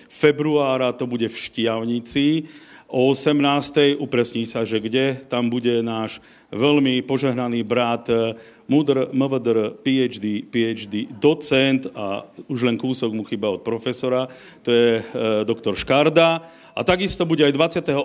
[0.09, 2.49] februára, to bude v Štiavnici,
[2.89, 4.01] O 18.
[4.01, 8.33] upresní sa, že kde tam bude náš veľmi požehnaný brat, eh,
[8.69, 14.29] Mudr MVDR, PhD, PhD, docent a už len kúsok mu chyba od profesora,
[14.61, 15.03] to je e,
[15.49, 16.45] doktor Škarda.
[16.77, 17.97] A takisto bude aj 28.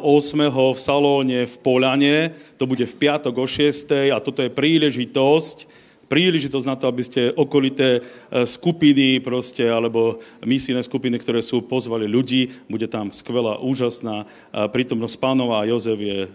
[0.72, 4.16] v salóne v Polane, to bude v piatok o 6.
[4.16, 8.02] a toto je príležitosť, príležitosť na to, aby ste okolité e,
[8.44, 12.52] skupiny proste, alebo misijné skupiny, ktoré sú, pozvali ľudí.
[12.68, 16.30] Bude tam skvelá, úžasná prítomnosť pánova a Jozef je e,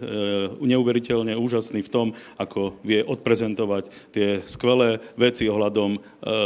[0.63, 6.01] neuveriteľne úžasný v tom, ako vie odprezentovať tie skvelé veci ohľadom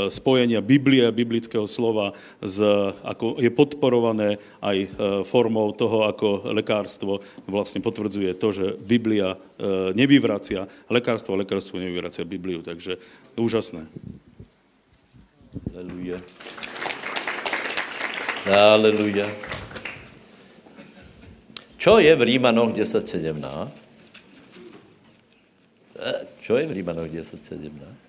[0.09, 2.61] spojenia Biblie, biblického slova, z,
[3.03, 4.77] ako je podporované aj
[5.27, 9.35] formou toho, ako lekárstvo vlastne potvrdzuje to, že Biblia
[9.95, 12.61] nevyvracia lekárstvo, lekárstvo nevyvracia Bibliu.
[12.61, 12.97] Takže
[13.33, 13.85] Úžasné.
[15.73, 16.21] Aleluja.
[18.45, 19.27] Aleluja.
[21.79, 23.93] Čo je v Rímanoch 10.17?
[26.03, 28.03] Eh, čo je v Rímanoch 10.17?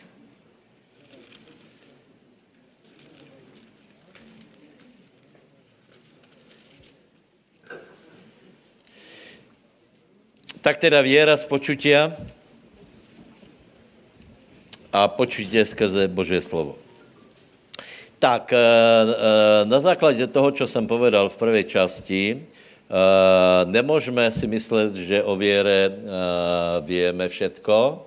[10.64, 12.16] Tak teda viera z počutia,
[14.94, 16.78] a počujte skrze Božie slovo.
[18.22, 22.94] Tak, eh, eh, na základě toho, co jsem povedal v prvej časti, eh,
[23.66, 25.90] nemůžeme si myslet, že o věre
[26.86, 28.06] víme všetko,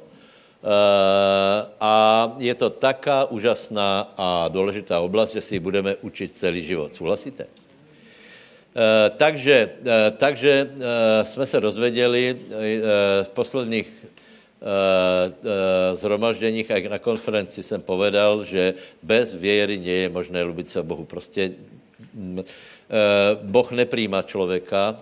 [1.80, 1.94] a
[2.38, 6.96] je to taká úžasná a důležitá oblast, že si ji budeme učit celý život.
[6.96, 7.46] Souhlasíte?
[9.18, 9.70] Takže,
[10.18, 10.70] takže
[11.24, 12.36] jsme se dozvěděli
[13.24, 13.88] v posledních
[15.94, 21.06] zhromažděních a na konferenci jsem povedal, že bez věry nie je možné lubit se Bohu.
[21.06, 21.52] Prostě
[23.42, 24.98] Boh nepríjma člověka.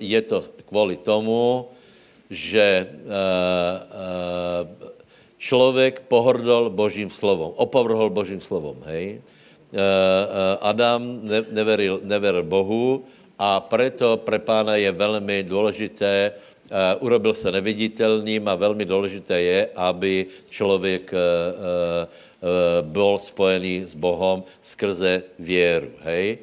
[0.00, 1.68] Je, to kvůli tomu,
[2.30, 2.86] že
[5.38, 9.20] člověk pohrdol Božím slovom, opovrhol Božím slovom, hej.
[10.60, 11.20] Adam
[11.50, 13.04] neveril, neveril Bohu
[13.38, 16.32] a preto pre pána je velmi důležité,
[17.00, 24.42] urobil se neviditelným a velmi důležité je, aby člověk uh, uh, byl spojený s Bohem
[24.60, 25.90] skrze věru.
[26.00, 26.38] Hej?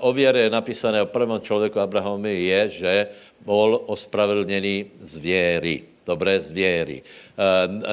[0.00, 3.06] O věre je napísané o prvním člověku Abrahamovi je, že
[3.46, 5.82] byl ospravedlněný z věry.
[6.06, 7.02] Dobré, z věry.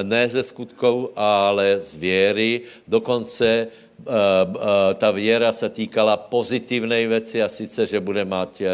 [0.04, 2.62] Ne ze skutkov, ale z věry.
[2.88, 8.70] Dokonce Eh, eh, ta věra se týkala pozitivné věci a sice, že bude mať, eh,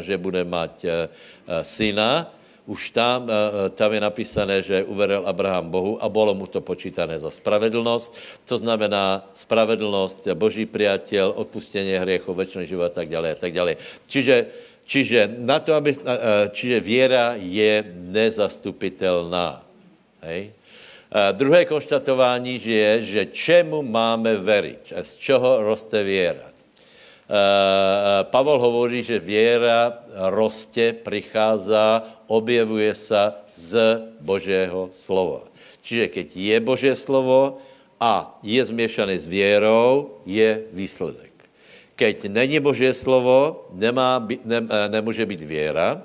[0.00, 0.86] že bude mať
[1.62, 2.30] syna.
[2.62, 3.26] Už tam,
[3.74, 8.54] tam je napísané, že uveril Abraham Bohu a bylo mu to počítané za spravedlnost, co
[8.58, 13.74] znamená spravedlnost, boží priateľ, odpustění hriechov, večný život a tak dále a tak dále.
[14.06, 14.46] Čiže,
[14.86, 15.90] čiže, na to, aby,
[16.54, 17.82] čiže věra je
[18.14, 19.58] nezastupitelná.
[20.22, 20.54] Hej?
[21.32, 26.51] druhé konštatování je, že čemu máme veriť a z čeho roste věra.
[28.28, 33.72] Pavel hovorí, že věra roste, prichází, objevuje se z
[34.20, 35.48] Božího slova.
[35.82, 37.58] Čiže keď je Boží slovo
[37.96, 41.32] a je zmiešané s věrou, je výsledek.
[41.96, 46.02] Keď není Boží slovo, nemá, ne, nemůže být věra.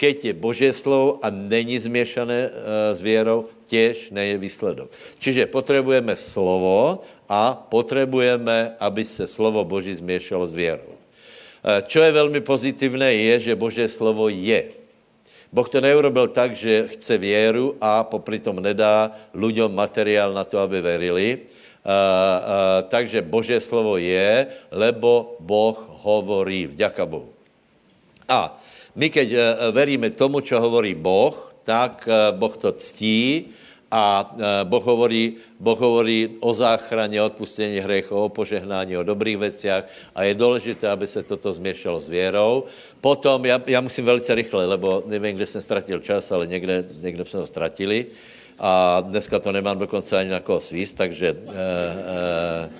[0.00, 2.52] Keď je Boží slovo a není zmiešané uh,
[2.96, 4.88] s věrou, těž neje výsledok.
[5.20, 10.96] Čiže potřebujeme slovo a potřebujeme, aby se slovo Boží změšalo s věrou.
[11.86, 14.72] Čo je velmi pozitivné, je, že Boží slovo je.
[15.52, 20.56] Boh to neurobil tak, že chce věru a popri tom nedá ľuďom materiál na to,
[20.56, 21.28] aby verili.
[21.80, 27.32] Uh, uh, takže Boží slovo je, lebo Boh hovorí, vďaka Bohu.
[28.28, 28.56] A
[29.00, 29.40] my, keď uh,
[29.72, 31.32] veríme tomu, čo hovorí Boh,
[31.64, 33.48] tak uh, Boh to ctí
[33.90, 34.22] a
[34.70, 39.84] boh hovorí, boh hovorí o záchraně, o odpustení hriechov, o požehnání, o dobrých veciach
[40.14, 42.64] a je důležité, aby se toto změšalo s věrou.
[43.00, 47.24] Potom, já, já musím velice rychle, lebo nevím, kde jsem ztratil čas, ale někde, někde
[47.24, 48.06] jsme ho ztratili
[48.58, 52.70] a dneska to nemám dokonce ani na koho svíst, takže, e, e,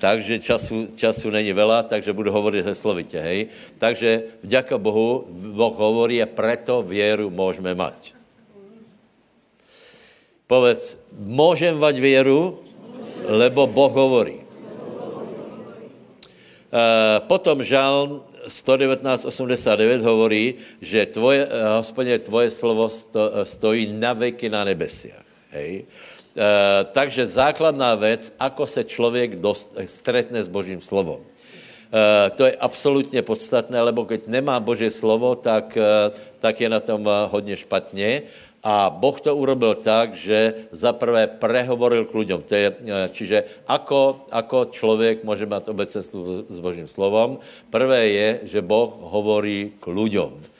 [0.00, 3.52] takže času, času není veľa, takže budu hovorit heslovitě, hej.
[3.78, 8.16] Takže vďaka Bohu, Boh hovorí a preto věru můžeme mať.
[10.48, 12.58] Povedz, můžem vať věru,
[13.28, 14.40] lebo Boh hovorí.
[16.70, 24.14] Uh, potom žalm 119.89 hovorí, že tvoje, uh, hospodě, tvoje slovo sto, uh, stojí na
[24.14, 25.26] veky na nebesiach.
[25.50, 25.84] Hej?
[26.30, 31.18] Uh, takže základná věc, ako se člověk dost, stretne s Božím slovom.
[31.18, 35.74] Uh, to je absolutně podstatné, lebo keď nemá Boží slovo, tak,
[36.38, 38.22] tak je na tom hodně špatně
[38.60, 42.40] a Boh to urobil tak, že zaprvé prehovoril k ľuďom.
[42.44, 42.74] To je, e,
[43.12, 47.40] čiže ako, ako člověk může mít obecenstvo s Božím slovom?
[47.72, 50.59] Prvé je, že Boh hovorí k ľuďom.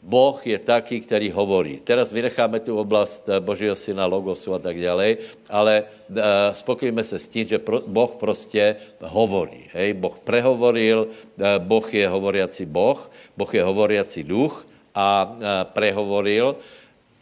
[0.00, 1.84] Boh je taký, který hovorí.
[1.84, 5.20] Teraz vynecháme tu oblast e, Božího syna, logosu a tak dále,
[5.50, 6.16] ale uh,
[6.56, 9.68] spokojíme se s tím, že Boh prostě hovorí.
[9.72, 9.92] Hej?
[9.92, 15.36] Boh prehovoril, uh, Boh je hovoriaci Boh, Boh je hovoriaci duch a
[15.76, 16.56] prehovoril.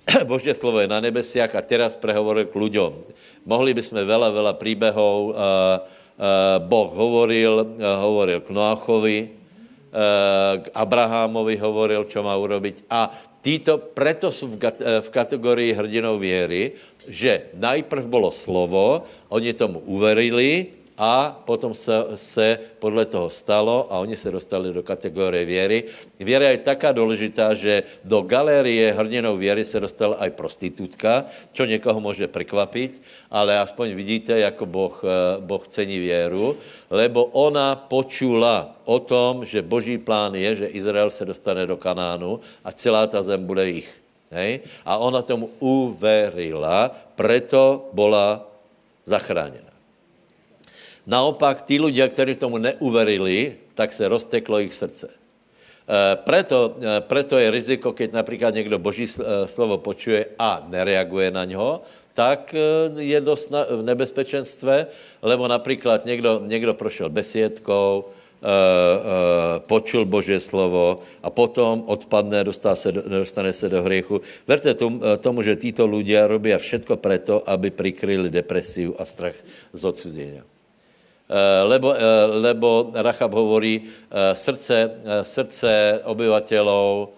[0.24, 2.92] Božie slovo je na nebesiach a teraz prehovoril k ľuďom.
[3.44, 5.18] Mohli bychom veľa, veľa príbehov.
[6.64, 9.37] Boh hovoril, hovoril k Noachovi,
[9.88, 12.86] k Abrahámovi hovoril, čo má urobiť.
[12.92, 13.08] A
[13.40, 16.76] títo, preto sú v, v kategorii hrdinov viery,
[17.08, 23.98] že najprv bolo slovo, oni tomu uverili, a potom se, se podle toho stalo a
[23.98, 25.84] oni se dostali do kategorie věry.
[26.18, 32.00] Věra je taká důležitá, že do galérie hrdinou věry se dostala aj prostitutka, čo někoho
[32.00, 36.56] může překvapit, ale aspoň vidíte, jako boh, eh, boh cení věru,
[36.90, 42.40] lebo ona počula o tom, že boží plán je, že Izrael se dostane do Kanánu
[42.64, 43.90] a celá ta zem bude jich.
[44.30, 44.60] Hej?
[44.84, 48.48] A ona tomu uverila, preto byla
[49.06, 49.67] zachráněna.
[51.08, 55.08] Naopak, tí ľudia, kteří tomu neuverili, tak se rozteklo ich srdce.
[56.28, 56.76] Preto,
[57.08, 59.08] preto je riziko, keď například někdo Boží
[59.48, 61.80] slovo počuje a nereaguje na něho,
[62.12, 62.54] tak
[62.98, 64.86] je dost v nebezpečenstve,
[65.22, 68.04] lebo například někdo, někdo prošel besiedkou,
[68.38, 74.22] Eh, eh, počul Boží slovo a potom odpadne, se do, dostane se do hriechu.
[74.46, 79.34] Verte tomu, eh, tomu, že títo ľudia robia všetko preto, aby prikryli depresiu a strach
[79.74, 80.46] z odsudzenia.
[81.68, 81.92] Lebo,
[82.40, 83.84] lebo Rachab hovorí,
[84.32, 87.17] srdce, srdce obyvateľov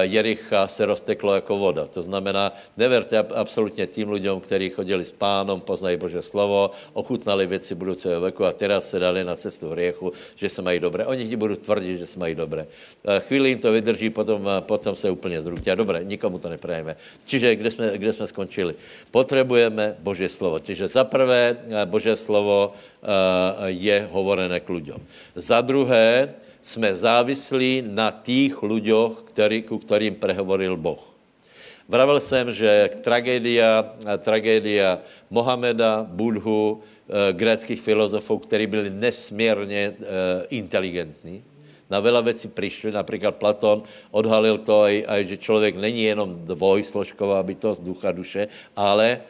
[0.00, 1.86] Jericha se rozteklo jako voda.
[1.86, 7.74] To znamená, neverte absolutně tým lidem, kteří chodili s pánom, poznají Bože slovo, ochutnali věci
[7.74, 11.06] budoucího věku a teraz se dali na cestu hriechu, že se mají dobré.
[11.06, 12.66] Oni ti budou tvrdit, že se mají dobré.
[13.04, 15.70] Eh, chvíli jim to vydrží, potom, eh, potom se úplně zrutí.
[15.70, 16.96] A dobré, nikomu to neprajeme.
[17.26, 18.74] Čiže kde jsme, kde jsme skončili?
[19.10, 20.58] Potřebujeme Bože slovo.
[20.58, 22.72] Čiže za prvé Bože slovo
[23.66, 24.98] je hovorené k lidem.
[25.34, 26.34] Za druhé,
[26.68, 31.00] jsme závislí na těch lidech, který, ku kterým prehovoril Boh.
[31.88, 35.00] Vravel jsem, že tragédia, tragédia
[35.32, 39.96] Mohameda, Budhu, eh, gréckých filozofů, kteří byli nesmírně eh,
[40.52, 41.40] inteligentní,
[41.88, 47.40] na veľa věcí přišli, například Platón odhalil to, aj, aj, že člověk není jenom dvojsložková
[47.42, 49.24] bytost ducha, duše, ale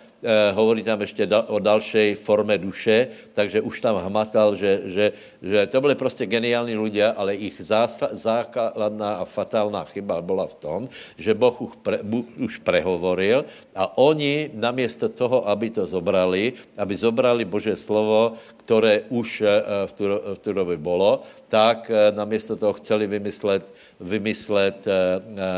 [0.52, 5.12] hovorí tam ještě o další forme duše, takže už tam hmatal, že, že,
[5.42, 7.62] že to byly prostě geniální lidé, ale ich
[8.10, 10.80] základná a fatálná chyba byla v tom,
[11.18, 11.98] že Boh už, pre,
[12.38, 13.44] už prehovoril
[13.74, 19.92] a oni namiesto toho, aby to zobrali, aby zobrali Bože slovo, které už eh, v
[19.92, 20.04] tu,
[20.34, 23.64] v tu době bylo, tak eh, namiesto toho chceli vymyslet,
[24.00, 24.86] vymyslet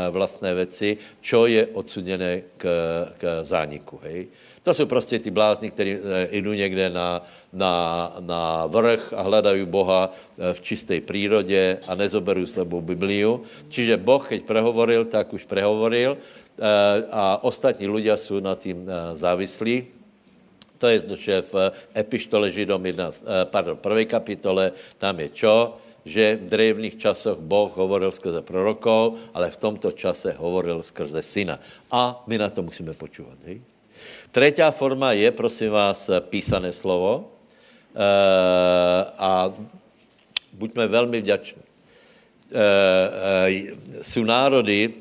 [0.09, 2.63] vlastné věci, čo je odsuděné k,
[3.17, 3.99] k zániku.
[4.03, 4.27] Hej?
[4.63, 7.73] To jsou prostě ty blázni, kteří eh, jdou někde na, na,
[8.19, 13.41] na vrch a hledají Boha eh, v čisté přírodě a nezoberou s sebou Bibliu.
[13.69, 16.61] Čiže Boh, keď prehovoril, tak už prehovoril eh,
[17.11, 19.87] a ostatní ľudia jsou na tím závislí.
[20.77, 21.53] To je, že v
[21.93, 23.09] epištole Židom 1,
[23.53, 25.77] pardon, prvej kapitole, tam je čo?
[26.05, 31.61] Že v drevných časoch Boh hovoril skrze prorokov, ale v tomto čase hovoril skrze syna.
[31.93, 33.37] A my na to musíme počúvat.
[33.45, 33.61] Hej?
[34.31, 37.29] Třetí forma je, prosím vás, písané slovo
[37.93, 38.07] e,
[39.17, 39.53] a
[40.53, 41.61] buďme velmi vděční.
[42.51, 44.93] E, e, národy,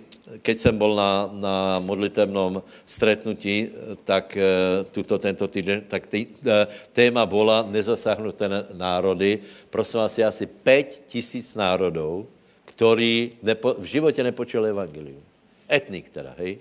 [0.43, 3.68] keď jsem byl na, na modlitevnom stretnutí,
[4.05, 4.45] tak e,
[4.93, 9.39] tuto, tento týden, tak tý, e, téma byla nezasáhnuté národy.
[9.70, 12.26] Prosím vás, je asi 5 tisíc národů,
[12.64, 15.22] který nepo, v životě nepočuli evangelium.
[15.70, 16.59] Etnik teda, hej?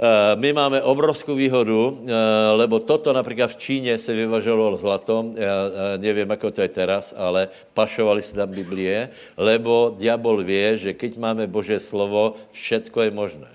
[0.00, 2.12] Eh, my máme obrovskou výhodu, eh,
[2.56, 5.56] lebo toto například v Číně se vyvažovalo zlatom, já
[6.00, 11.20] nevím, jak to je teraz, ale pašovali se tam Biblie, lebo diabol vie, že keď
[11.20, 13.50] máme Bože slovo, všetko je možné.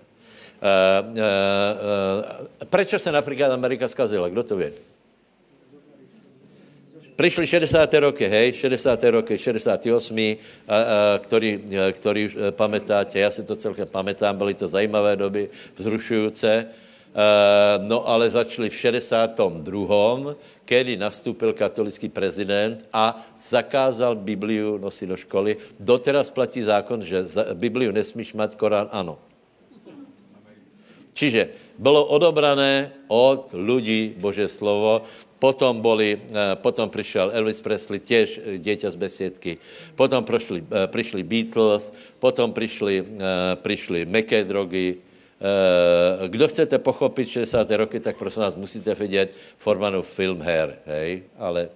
[0.62, 1.04] Eh,
[2.70, 4.30] Prečo se například Amerika skazila?
[4.30, 4.70] Kdo to ví?
[7.16, 7.94] Prišli 60.
[8.04, 9.04] roky, hej, 60.
[9.04, 10.36] roky, 68.
[10.68, 16.48] A, a, který, který pamätáte, já si to celkem pamätám, byly to zajímavé doby, vzrušující.
[17.88, 20.36] No ale začali v 62.
[20.66, 25.56] kedy nastúpil katolický prezident a zakázal Bibliu nosit do školy.
[25.80, 27.24] Doteraz platí zákon, že
[27.56, 29.16] Bibliu nesmíš mať, Korán ano.
[31.16, 35.08] Čiže bylo odobrané od lidí Bože slovo,
[35.46, 39.52] Potom, boli, eh, potom přišel Elvis Presley, těž eh, dieťa z besiedky.
[39.94, 43.22] Potom prišli, eh, prišli Beatles, potom prišli,
[43.62, 45.06] prišli meké drogy.
[46.28, 47.68] Kdo chcete pochopit 60.
[47.78, 51.28] roky, tak prosím vás musíte vidět Formanu film Hair, hej?
[51.38, 51.70] Ale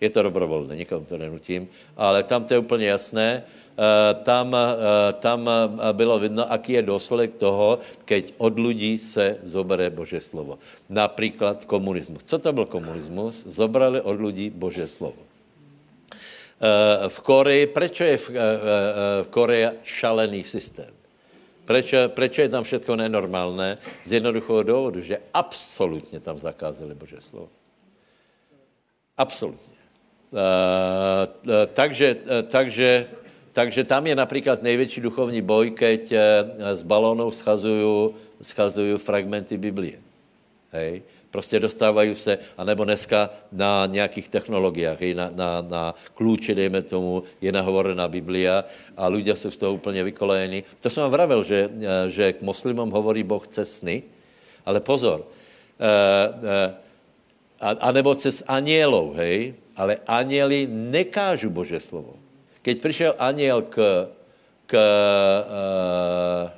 [0.00, 1.70] je to dobrovolné, nikomu to nenutím.
[1.96, 3.42] Ale tam to je úplně jasné.
[3.74, 9.42] Eh, tam, eh, tam eh, bylo vidno, aký je důsledek toho, keď od lidí se
[9.42, 10.58] zobere Bože slovo.
[10.88, 12.22] Například komunismus.
[12.24, 13.46] Co to byl komunismus?
[13.46, 15.18] Zobrali od lidí Bože slovo.
[17.08, 18.30] V Koreji, proč je v,
[19.22, 20.88] v Koreji šalený systém?
[22.14, 23.78] Proč, je tam všechno nenormálné?
[24.04, 27.48] Z jednoduchého důvodu, že absolutně tam zakázali Bože slovo.
[29.18, 29.74] Absolutně.
[30.32, 32.16] Uh, takže,
[32.48, 33.06] takže
[33.54, 36.02] takže tam je například největší duchovní boj, keď
[36.74, 38.10] z eh, balónů schazují,
[38.42, 39.98] schazují fragmenty Biblie.
[40.74, 41.02] Hej?
[41.30, 45.14] Prostě dostávají se, anebo dneska na nějakých technologiích, hej?
[45.14, 48.64] Na, na, na klíči, dejme tomu, je nahovorená Biblia
[48.96, 50.64] a lidé jsou z toho úplně vykolejení.
[50.82, 54.02] To jsem vám vravel, že, eh, že k muslimům hovorí Boh cez sny,
[54.66, 55.22] ale pozor,
[55.78, 56.74] e, e,
[57.60, 59.54] a, anebo cez anielov, hej?
[59.76, 62.23] Ale anieli nekážu Bože slovo.
[62.64, 64.08] Keď přišel aniel k,
[64.66, 66.48] k uh,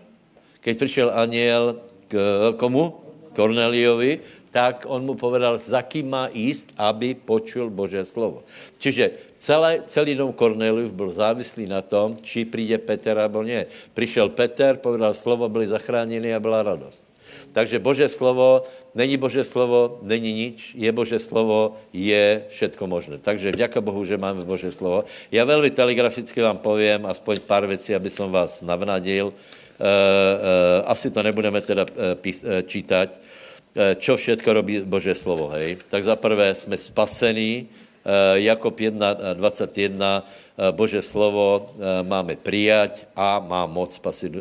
[0.62, 2.14] keď přišel aniel k
[2.56, 3.02] komu?
[3.36, 8.48] Korneliovi, tak on mu povedal, za kým má jíst, aby počul Bože slovo.
[8.80, 13.68] Čiže celé, celý dom Kornelius byl závislý na tom, či přijde Peter, nebo ne.
[13.92, 17.05] Přišel Peter, povedal slovo, byli zachráněni a byla radost.
[17.56, 23.16] Takže Bože slovo, není Bože slovo, není nič, je Bože slovo, je všetko možné.
[23.16, 25.08] Takže vďaka Bohu, že máme Bože slovo.
[25.32, 29.32] Já velmi telegraficky vám povím aspoň pár věcí, aby som vás navnadil.
[29.76, 32.16] Uh, uh, asi to nebudeme teda uh,
[32.64, 33.08] čítať
[33.76, 35.76] Eh, čo všetko robí Bože slovo, hej.
[35.92, 41.76] Tak za prvé jsme spasení, eh, Jakob 1, 21, eh, Bože slovo
[42.08, 44.32] máme přijať a má moc spasit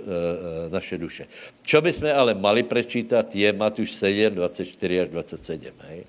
[0.71, 1.27] naše duše.
[1.59, 6.07] Čo by jsme ale mali prečítat, je Matuš 7, 24 až 27, hej.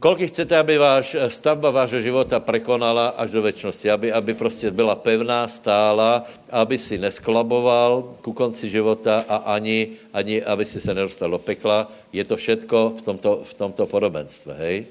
[0.00, 4.72] Kolik chcete, aby váš, eh, stavba vášho života prekonala až do věčnosti, aby, aby prostě
[4.72, 10.96] byla pevná, stála, aby si nesklaboval ku konci života a ani, ani aby si se
[10.96, 11.92] nedostal do pekla.
[12.16, 14.88] Je to všetko v tomto, v tomto podobenstve, hej?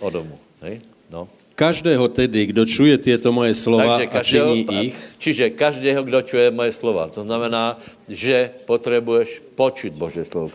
[0.00, 0.80] O domu, hej?
[1.12, 1.28] No.
[1.58, 4.96] Každého tedy, kdo čuje tyto moje slova Takže každého, a činí ich.
[5.18, 7.10] Čiže každého, kdo čuje moje slova.
[7.10, 10.54] To znamená, že potřebuješ počuť Bože slovo.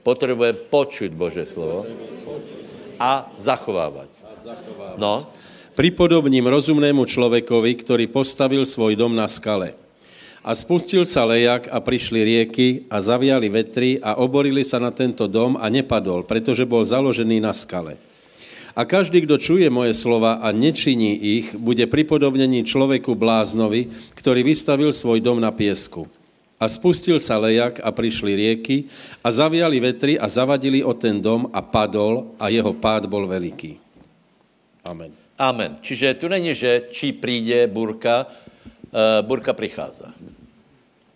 [0.00, 1.84] Potřebuješ počuť Bože slovo
[2.96, 4.08] a zachovávat.
[4.96, 5.28] No.
[5.76, 9.76] Pripodobním rozumnému člověkovi, který postavil svůj dom na skale.
[10.42, 15.30] A spustil sa lejak a prišli rieky a zaviali vetry a oborili sa na tento
[15.30, 17.94] dom a nepadol, pretože bol založený na skale.
[18.72, 24.88] A každý, kdo čuje moje slova a nečiní ich, bude pripodobnení človeku bláznovi, ktorý vystavil
[24.96, 26.08] svoj dom na piesku.
[26.56, 28.88] A spustil sa lejak a prišli rieky
[29.20, 33.76] a zaviali vetry a zavadili o ten dom a padol a jeho pád bol veliký.
[34.88, 35.12] Amen.
[35.36, 35.76] Amen.
[35.82, 40.06] Čiže tu není, že či přijde burka, uh, burka přichází.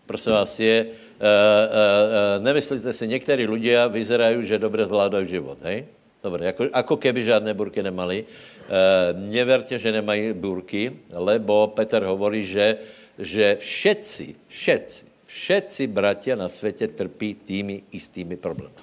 [0.06, 0.92] Prosím vás, je, uh, uh,
[1.24, 5.86] uh, nemyslíte si, někteří lidé vyzerají, že dobře zvládají život, hej?
[6.22, 8.24] Dobre, jako, ako keby žádné burky nemali.
[8.24, 12.78] Uh, neverte, že nemají burky, lebo Peter hovorí, že,
[13.18, 18.78] že všetci, všetci, Všetci bratia na světě trpí tými istými problémy.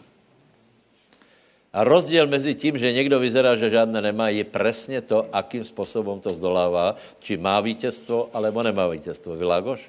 [1.74, 6.20] A rozdíl mezi tím, že někdo vyzerá, že žádné nemá, je přesně to, akým způsobem
[6.20, 9.36] to zdolává, či má vítězstvo, alebo nemá vítězstvo.
[9.36, 9.82] Vylágoš?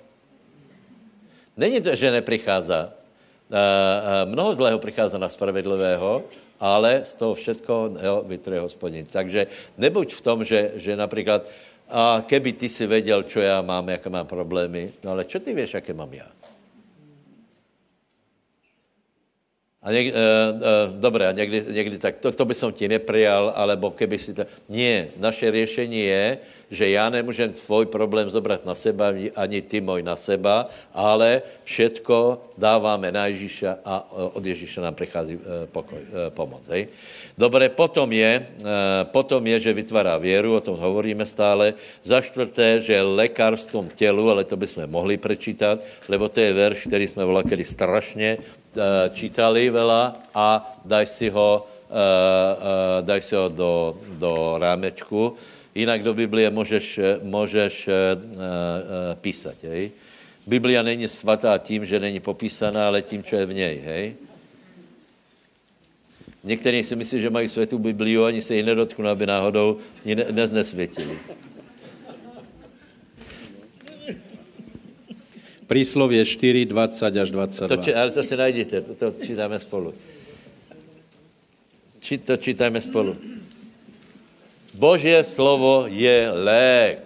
[1.56, 2.88] Není to, že neprichází.
[4.24, 6.24] Mnoho zlého přichází na spravedlivého,
[6.60, 7.90] ale z toho všetko
[8.26, 9.06] vytruje hospodin.
[9.06, 9.46] Takže
[9.78, 11.50] nebuď v tom, že, že například,
[11.90, 15.54] a keby ty si věděl, čo já mám, jaké mám problémy, no ale čo ty
[15.54, 16.26] víš, jaké mám já?
[19.84, 20.64] A něk, uh, uh,
[20.96, 24.48] dobré, a někdy, někdy tak, to, to by som ti neprijal, alebo keby si to...
[24.72, 26.38] Nie, naše řešení je,
[26.70, 32.42] že já nemůžem tvoj problém zobrat na seba, ani ty můj na seba, ale všetko
[32.58, 36.00] dáváme na Ježíša a od Ježíša nám přichází pokoj,
[36.32, 36.64] pomoc.
[36.68, 36.88] Hej?
[37.38, 38.46] Dobré, potom je,
[39.12, 41.76] potom je, že vytvára věru, o tom hovoríme stále.
[42.02, 47.04] Za čtvrté, že lékarstvom tělu, ale to bychom mohli prečítat, lebo to je verš, který
[47.08, 48.63] jsme volali strašně Eh,
[49.14, 55.36] čítali veľa a daj si ho, eh, eh, daj si ho do, do rámečku.
[55.74, 57.88] Jinak do Biblie můžeš, můžeš
[59.20, 59.54] písat.
[59.62, 59.90] Hej?
[60.46, 63.82] Biblia není svatá tím, že není popísaná, ale tím, co je v něj.
[63.84, 64.14] Hej?
[66.44, 71.18] Někteří si myslí, že mají světou Bibliu, ani se ji nedotknou, aby náhodou ji neznesvětili.
[75.74, 77.66] Príslovie 4, 20 až 22.
[77.66, 79.90] To, ale to si najdete, to, to čítáme spolu.
[81.98, 83.18] Či, to čítáme spolu.
[84.78, 87.02] Božie slovo je lék.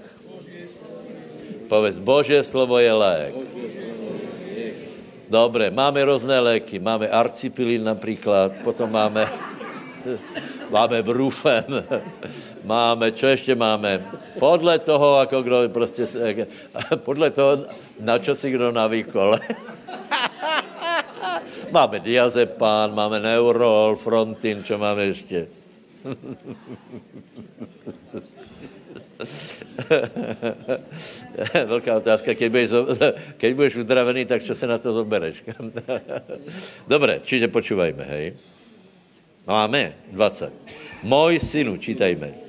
[1.72, 3.32] Povedz, Božie slovo je lék.
[5.32, 6.76] Dobre, máme různé léky.
[6.76, 9.32] Máme arcipilin například, potom máme,
[10.68, 11.64] máme brufen,
[12.68, 14.04] máme, čo ještě máme?
[14.38, 16.06] Podle toho, jako kdo prostě,
[16.96, 17.64] podle toho,
[18.00, 19.38] na čo si kdo navýkol.
[21.72, 25.46] máme diazepán, máme neurol, frontin, čo máme ještě?
[31.66, 32.70] Velká otázka, keď budeš,
[33.40, 35.42] keď budeš uzdravený, tak čo se na to zobereš?
[36.86, 38.38] Dobré, čiže počúvajme, hej.
[39.46, 40.54] Máme 20.
[41.02, 42.47] Můj synu, čítajme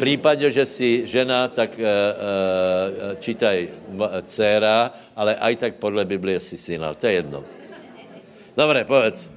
[0.00, 3.68] případě, že jsi žena, tak uh, uh, čítaj
[4.26, 6.94] dcera, ale aj tak podle Biblie si syna.
[6.94, 7.44] To je jedno.
[8.56, 9.30] Dobré, povedz.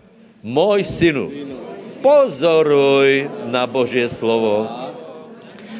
[0.43, 1.31] Můj synu,
[2.01, 4.83] pozoruj na Boží slovo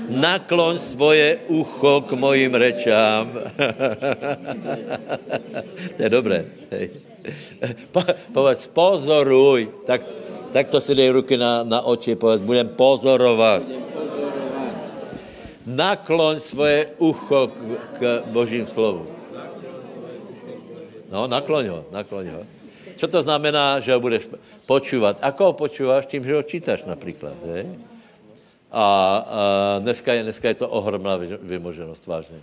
[0.09, 3.31] Nakloň svoje ucho k mojim rečám.
[5.95, 6.45] to je dobré.
[7.91, 8.03] Po,
[8.36, 9.88] povedz, pozoruj.
[9.88, 10.01] Tak,
[10.51, 13.63] tak to si dej ruky na, na oči, povedz, budem pozorovat.
[15.64, 17.57] Nakloň svoje ucho k,
[17.99, 18.01] k
[18.36, 19.07] Božím slovu.
[21.07, 22.41] No, nakloň ho, nakloň ho.
[22.97, 24.28] Co to znamená, že ho budeš
[24.66, 25.22] počúvat?
[25.22, 26.05] Ako ho počúváš?
[26.05, 27.38] Tím, že ho čítaš například.
[27.47, 27.70] Hej?
[28.74, 28.86] A, a
[29.80, 32.41] dneska, je, dneska je to ohromná vymoženost, vážně.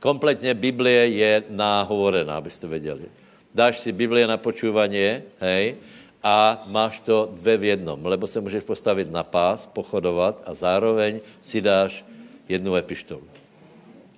[0.00, 3.08] Kompletně Biblie je náhovorená, abyste věděli.
[3.54, 5.78] Dáš si Biblie na počúvanie, hej,
[6.24, 11.20] a máš to dve v jednom, lebo se můžeš postavit na pás, pochodovat a zároveň
[11.40, 12.04] si dáš
[12.48, 13.24] jednu epištolu.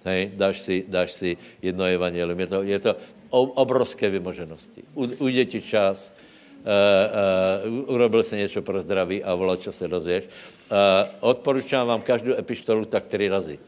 [0.06, 2.38] Hej, dáš si, dáš si jedno evangelium.
[2.40, 2.92] Je to, je to
[3.30, 4.86] obrovské vymoženosti.
[4.94, 6.14] U, ujde ti čas,
[6.62, 10.24] uh, uh, urobil si něco pro zdraví a volal, čo se dozvěš.
[10.24, 10.78] Uh,
[11.20, 13.58] odporučám vám každou epištolu tak tři razy.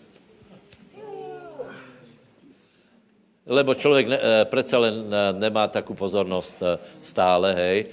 [3.47, 7.87] Lebo člověk ne, uh, přece len uh, nemá takovou pozornost uh, stále, hej.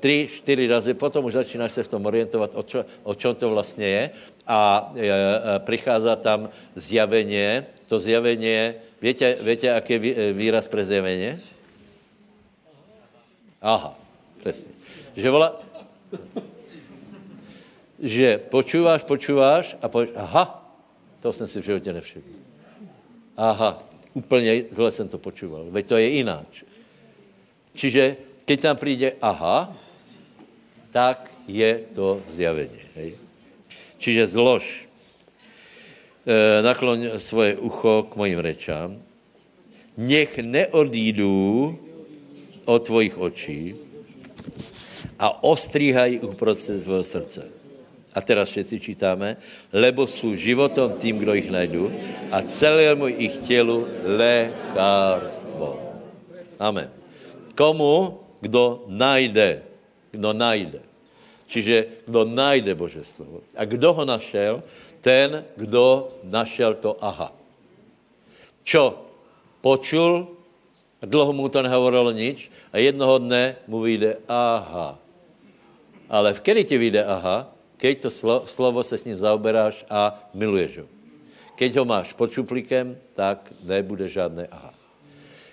[0.00, 3.50] Tři, čtyři razy, potom už začínáš se v tom orientovat, o, čo, o čem to
[3.50, 4.10] vlastně je
[4.46, 7.66] a e, e, prichází tam zjavenie.
[7.86, 11.38] To zjavenie, víte, víte, jaký je výraz pre zjavenie?
[13.62, 13.94] Aha,
[14.40, 14.72] přesně.
[15.16, 15.60] Že volá,
[18.00, 20.64] že počúváš, počúváš a povíš, aha,
[21.20, 22.24] to jsem si v životě nevšiml.
[23.36, 23.82] Aha,
[24.14, 25.66] úplně zle jsem to počúval.
[25.70, 26.64] Veď to je jináč.
[27.74, 28.16] Čiže,
[28.50, 29.70] keď tam přijde aha,
[30.90, 32.82] tak je to zjavení.
[32.98, 33.14] Hej?
[34.02, 34.90] Čiže zlož,
[36.26, 38.98] e, nakloň svoje ucho k mojim rečám,
[39.94, 41.78] nech neodjídu
[42.66, 43.78] od tvojich očí
[45.14, 47.46] a ostříhají uprostřed svého srdce.
[48.10, 49.38] A teraz všetci čítáme,
[49.70, 51.86] lebo jsou životom tým, kdo jich najdu
[52.34, 55.78] a celému jich tělu lékárstvo.
[56.58, 56.90] Amen.
[57.54, 59.62] Komu, kdo najde,
[60.12, 60.80] kdo najde.
[61.50, 63.42] Čiže kdo najde Bože slovo.
[63.58, 64.62] A kdo ho našel?
[65.02, 67.34] Ten, kdo našel to aha.
[68.62, 69.10] Čo?
[69.60, 70.30] Počul,
[71.02, 74.96] dlouho mu to nehovorilo nič a jednoho dne mu vyjde aha.
[76.06, 77.50] Ale v kedy ti vyjde aha?
[77.80, 80.86] Keď to slo, slovo se s ním zaoberáš a miluješ ho.
[81.56, 84.72] Keď ho máš pod šuplíkem, tak nebude žádné aha.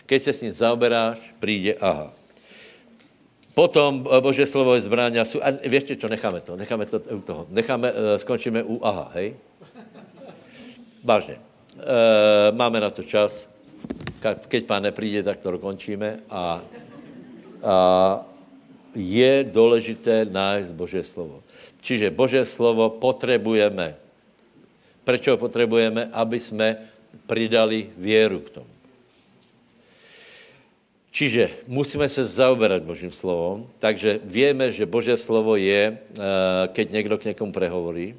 [0.05, 2.16] Keď se s ním zaoberáš, přijde aha.
[3.57, 7.01] Potom eh, Bože slovo je zbraň a, sú, a věště čo, necháme to, necháme to
[7.01, 7.49] u toho.
[7.49, 9.33] Necháme, uh, skončíme u aha, hej?
[11.03, 11.41] Vážně.
[11.77, 13.49] Uh, máme na to čas.
[14.21, 16.61] Keď pán nepríde, tak to dokončíme a,
[17.63, 17.75] a
[18.97, 21.45] je důležité nájsť Bože slovo.
[21.81, 23.95] Čiže Bože slovo potřebujeme.
[25.05, 26.09] Proč ho potřebujeme?
[26.11, 26.77] Aby jsme
[27.29, 28.76] přidali věru k tomu.
[31.11, 36.23] Čiže musíme se zaoberať Božím slovom, takže víme, že Boží slovo je, eh,
[36.67, 38.15] keď někdo k někomu prehovorí,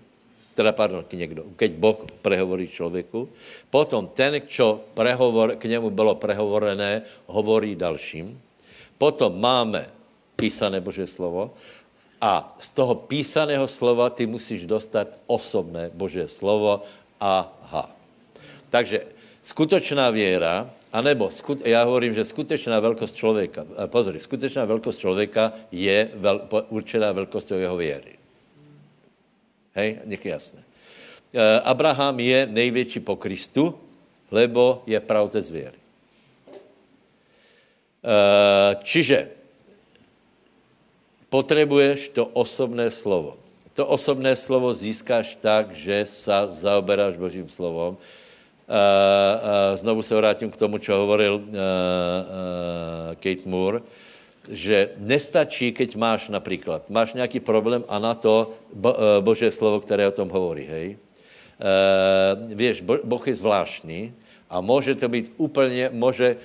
[0.59, 3.29] teda pardon, k někdo, keď Boh prehovorí člověku,
[3.71, 8.35] potom ten, čo prehovor, k němu bylo prehovorené, hovorí dalším.
[8.99, 9.87] Potom máme
[10.35, 11.55] písané Boží slovo
[12.19, 16.83] a z toho písaného slova ty musíš dostat osobné Boží slovo
[17.23, 17.95] aha.
[18.71, 19.07] Takže
[19.43, 26.11] skutočná věra a skut, já hovorím, že skutečná velkost člověka, pozor, skutečná velkost člověka je
[26.15, 28.19] vel, určená velkostí jeho věry.
[29.75, 30.63] Hej, nech je jasné.
[31.35, 33.79] E, Abraham je největší po Kristu,
[34.31, 35.79] lebo je pravotec věry.
[38.05, 39.29] E, čiže
[41.29, 43.37] potřebuješ to osobné slovo.
[43.79, 47.95] To osobné slovo získáš tak, že sa zaoberáš Božím slovom,
[49.75, 51.43] znovu se vrátím k tomu, co hovoril
[53.15, 53.81] Kate Moore,
[54.49, 60.09] že nestačí, keď máš například, máš nějaký problém a na to bo, Bože slovo, které
[60.09, 60.97] o tom hovorí, hej.
[61.59, 64.15] Uh, víš, Boh je zvláštní
[64.51, 66.37] a může to být úplně, může,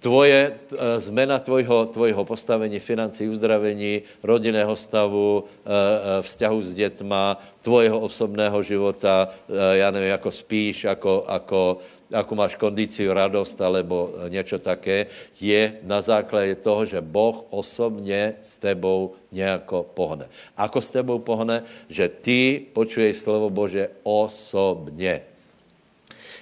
[0.00, 7.36] tvoje, eh, zmena tvojho, tvojho postavení, financí, uzdravení, rodinného stavu, eh, eh, vzťahu s dětma,
[7.60, 9.28] tvojeho osobného života,
[9.72, 11.78] já nevím, jako spíš, jako, jako,
[12.10, 15.06] jako máš kondici, radost alebo něco také,
[15.40, 20.24] je na základě toho, že Boh osobně s tebou nějako pohne.
[20.56, 21.62] Ako s tebou pohne?
[21.92, 22.40] Že ty
[22.72, 25.20] počuješ slovo Bože osobně.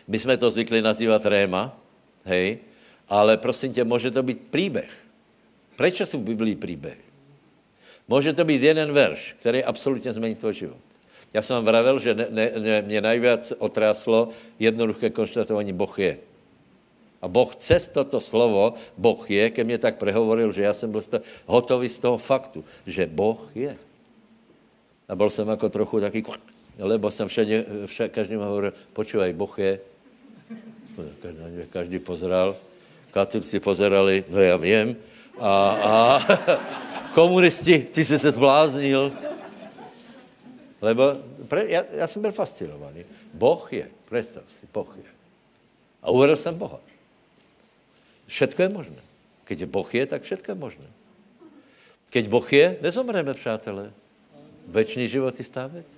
[0.09, 1.75] My jsme to zvykli nazývat réma,
[2.25, 2.68] hej,
[3.09, 4.91] ale prosím tě, může to být příběh.
[5.77, 6.97] Proč jsou v Biblii příběhy?
[8.09, 10.77] Může to být jeden verš, který absolutně změní tvůj život.
[11.35, 14.29] Já jsem vám vravel, že ne, ne, ne, mě nejvíc otráslo
[14.59, 16.19] jednoduché konštatování Boh je.
[17.23, 21.03] A Boh cez toto slovo, Boh je, ke mně tak prehovoril, že já jsem byl
[21.47, 23.77] hotový z toho faktu, že Boh je.
[25.09, 26.25] A byl jsem jako trochu taký,
[26.79, 29.81] lebo jsem všade, všade každým hovoril, počúvaj, Boh je.
[31.71, 32.57] Každý, pozeral,
[33.11, 34.97] katolíci pozerali, no já vím,
[35.41, 36.21] a, a
[37.15, 39.13] komunisti, ty jsi se zbláznil.
[40.81, 41.17] Lebo
[41.49, 43.05] pre, já, já jsem byl fascinovaný.
[43.35, 45.11] Boh je, představ si, Boh je.
[46.03, 46.81] A uvedl jsem Boha.
[48.27, 49.03] Všetko je možné.
[49.45, 50.89] Keď Boh je, tak všetko je možné.
[52.11, 53.93] Keď Boh je, nezomreme, přátelé.
[54.69, 55.89] Večný život je stávec.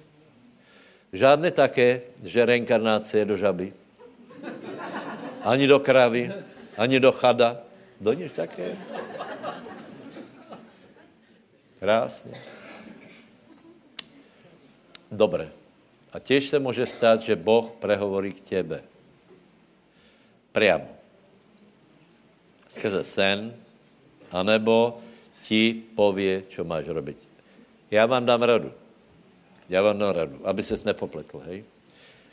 [1.12, 3.74] Žádné také, že reinkarnace je do žaby.
[5.42, 6.30] Ani do kravy,
[6.76, 7.62] ani do chada.
[8.00, 8.76] Do nič také.
[11.78, 12.34] Krásně.
[15.12, 15.52] Dobre.
[16.12, 18.82] A těž se může stát, že Boh prehovorí k tebe.
[20.52, 20.88] Priamo.
[22.68, 23.54] Skrze sen,
[24.32, 24.98] anebo
[25.42, 27.18] ti pově, čo máš robiť.
[27.90, 28.72] Já vám dám radu.
[29.68, 31.64] Já vám dám radu, aby ses nepopletl, hej.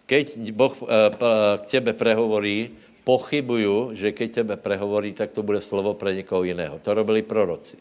[0.06, 0.88] Keď Boh uh,
[1.58, 2.72] k tebe prehovorí,
[3.08, 6.76] pochybuju, že keď tebe prehovorí, tak to bude slovo pro někoho jiného.
[6.84, 7.80] To robili proroci.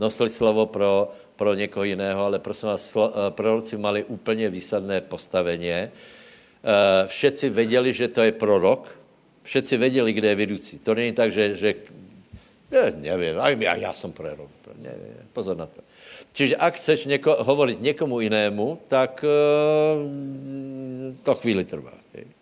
[0.00, 5.04] Nosili slovo pro, pro někoho jiného, ale prosím vás, slo, uh, proroci mali úplně výsadné
[5.04, 5.68] postavení.
[5.68, 8.88] Uh, všetci věděli, že to je prorok,
[9.44, 10.78] všetci věděli, kde je vedoucí.
[10.78, 11.74] To není tak, že, že
[12.72, 14.48] ne, nevím, já, já jsem prorok.
[14.80, 15.84] Ne, ne, pozor na to.
[16.32, 20.00] Čiže ak chceš něko, hovoriť někomu jinému, tak uh,
[21.22, 21.92] to chvíli trvá.
[22.14, 22.39] Hej.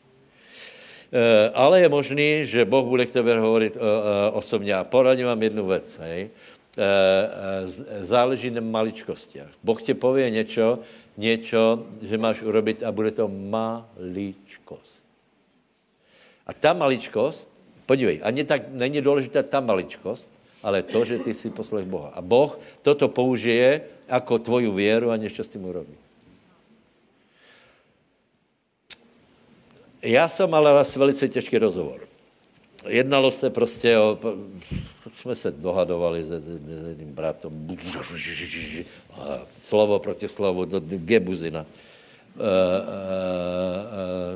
[1.09, 3.89] Uh, ale je možný, že Boh bude k tebe hovorit uh, uh,
[4.37, 4.75] osobně.
[4.75, 5.99] A poradím vám jednu věc.
[5.99, 6.31] Hej.
[8.01, 9.51] Záleží na maličkostiach.
[9.63, 10.79] Boh ti pově něco,
[11.17, 15.03] něco, že máš urobit a bude to maličkost.
[16.47, 17.51] A ta maličkost,
[17.87, 20.29] podívej, ani tak není důležitá ta maličkost,
[20.63, 22.15] ale to, že ty si poslech Boha.
[22.15, 25.95] A Boh toto použije jako tvoju věru a něco s tím urobí.
[30.03, 32.01] Já jsem ale raz velice těžký rozhovor.
[32.87, 34.19] Jednalo se prostě o...
[35.15, 36.31] Jsme se dohadovali s
[36.89, 37.79] jedným bratom.
[39.57, 41.67] Slovo proti slovu, do gebuzina.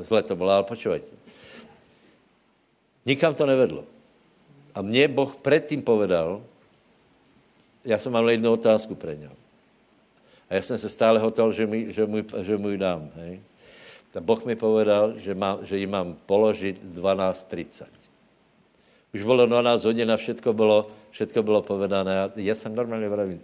[0.01, 1.07] Zle to bylo, ale počúvajte.
[3.05, 3.83] Nikam to nevedlo.
[4.75, 6.43] A mě Boh předtím povedal,
[7.85, 9.33] já jsem mal jednu otázku pro něho.
[10.49, 12.07] A já jsem se stále hotel, že mu, že
[12.41, 13.11] že mu ji dám.
[13.15, 13.41] Hej.
[14.13, 17.89] Tak Boh mi povedal, že, má, že ji mám položit 12.30.
[19.13, 22.21] Už bylo 12 hodin a všetko bylo, všetko bylo povedané.
[22.21, 23.37] A já jsem normálně vravil,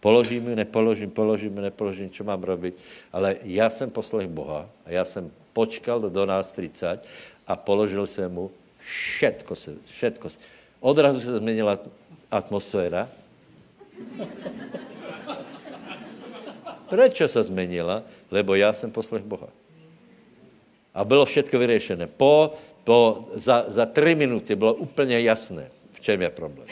[0.00, 2.80] položím nepoložím, položím nepoložím, co mám robit.
[3.12, 6.98] Ale já jsem poslech Boha a já jsem počkal do 12.30
[7.46, 8.50] a položil jsem mu
[8.80, 10.38] všetko se, všetko se.
[10.80, 11.78] Odrazu se změnila
[12.30, 13.08] atmosféra.
[16.88, 18.02] Proč se změnila?
[18.30, 19.48] Lebo já jsem poslech Boha.
[20.96, 22.06] A bylo všechno vyřešené.
[22.06, 26.68] Po, po, za, za tři minuty bylo úplně jasné, v čem je problém.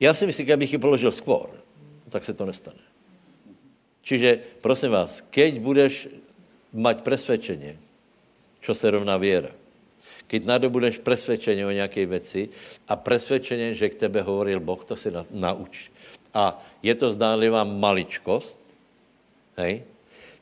[0.00, 1.50] Já si myslím, že bych ji položil skôr,
[2.08, 2.78] tak se to nestane.
[4.06, 6.06] Čiže, prosím vás, keď budeš
[6.70, 7.74] mať presvedčení,
[8.62, 9.50] čo se rovná věra,
[10.26, 12.48] keď nadobudeš presvedčení o nějaké věci
[12.86, 15.90] a presvedčení, že k tebe hovoril Boh, to si na, nauč.
[16.34, 18.62] A je to zdánlivá maličkost,
[19.56, 19.82] hej,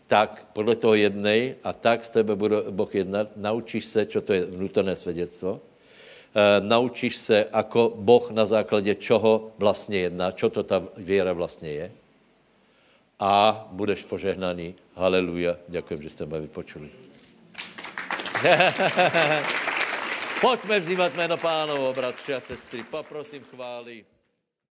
[0.07, 4.33] tak podle toho jednej a tak z tebe bude Boh jednat, naučíš se, čo to
[4.33, 10.63] je vnútorné svědectvo, e, naučíš se, ako Boh na základě čoho vlastně jedná, čo to
[10.63, 11.93] ta věra vlastně je
[13.21, 14.75] a budeš požehnaný.
[14.95, 15.57] Haleluja.
[15.69, 16.91] Děkujem, že jste mě vypočuli.
[20.41, 22.85] Pojďme vzývat jméno pánovo, bratři a sestry.
[22.85, 24.05] Poprosím chvály.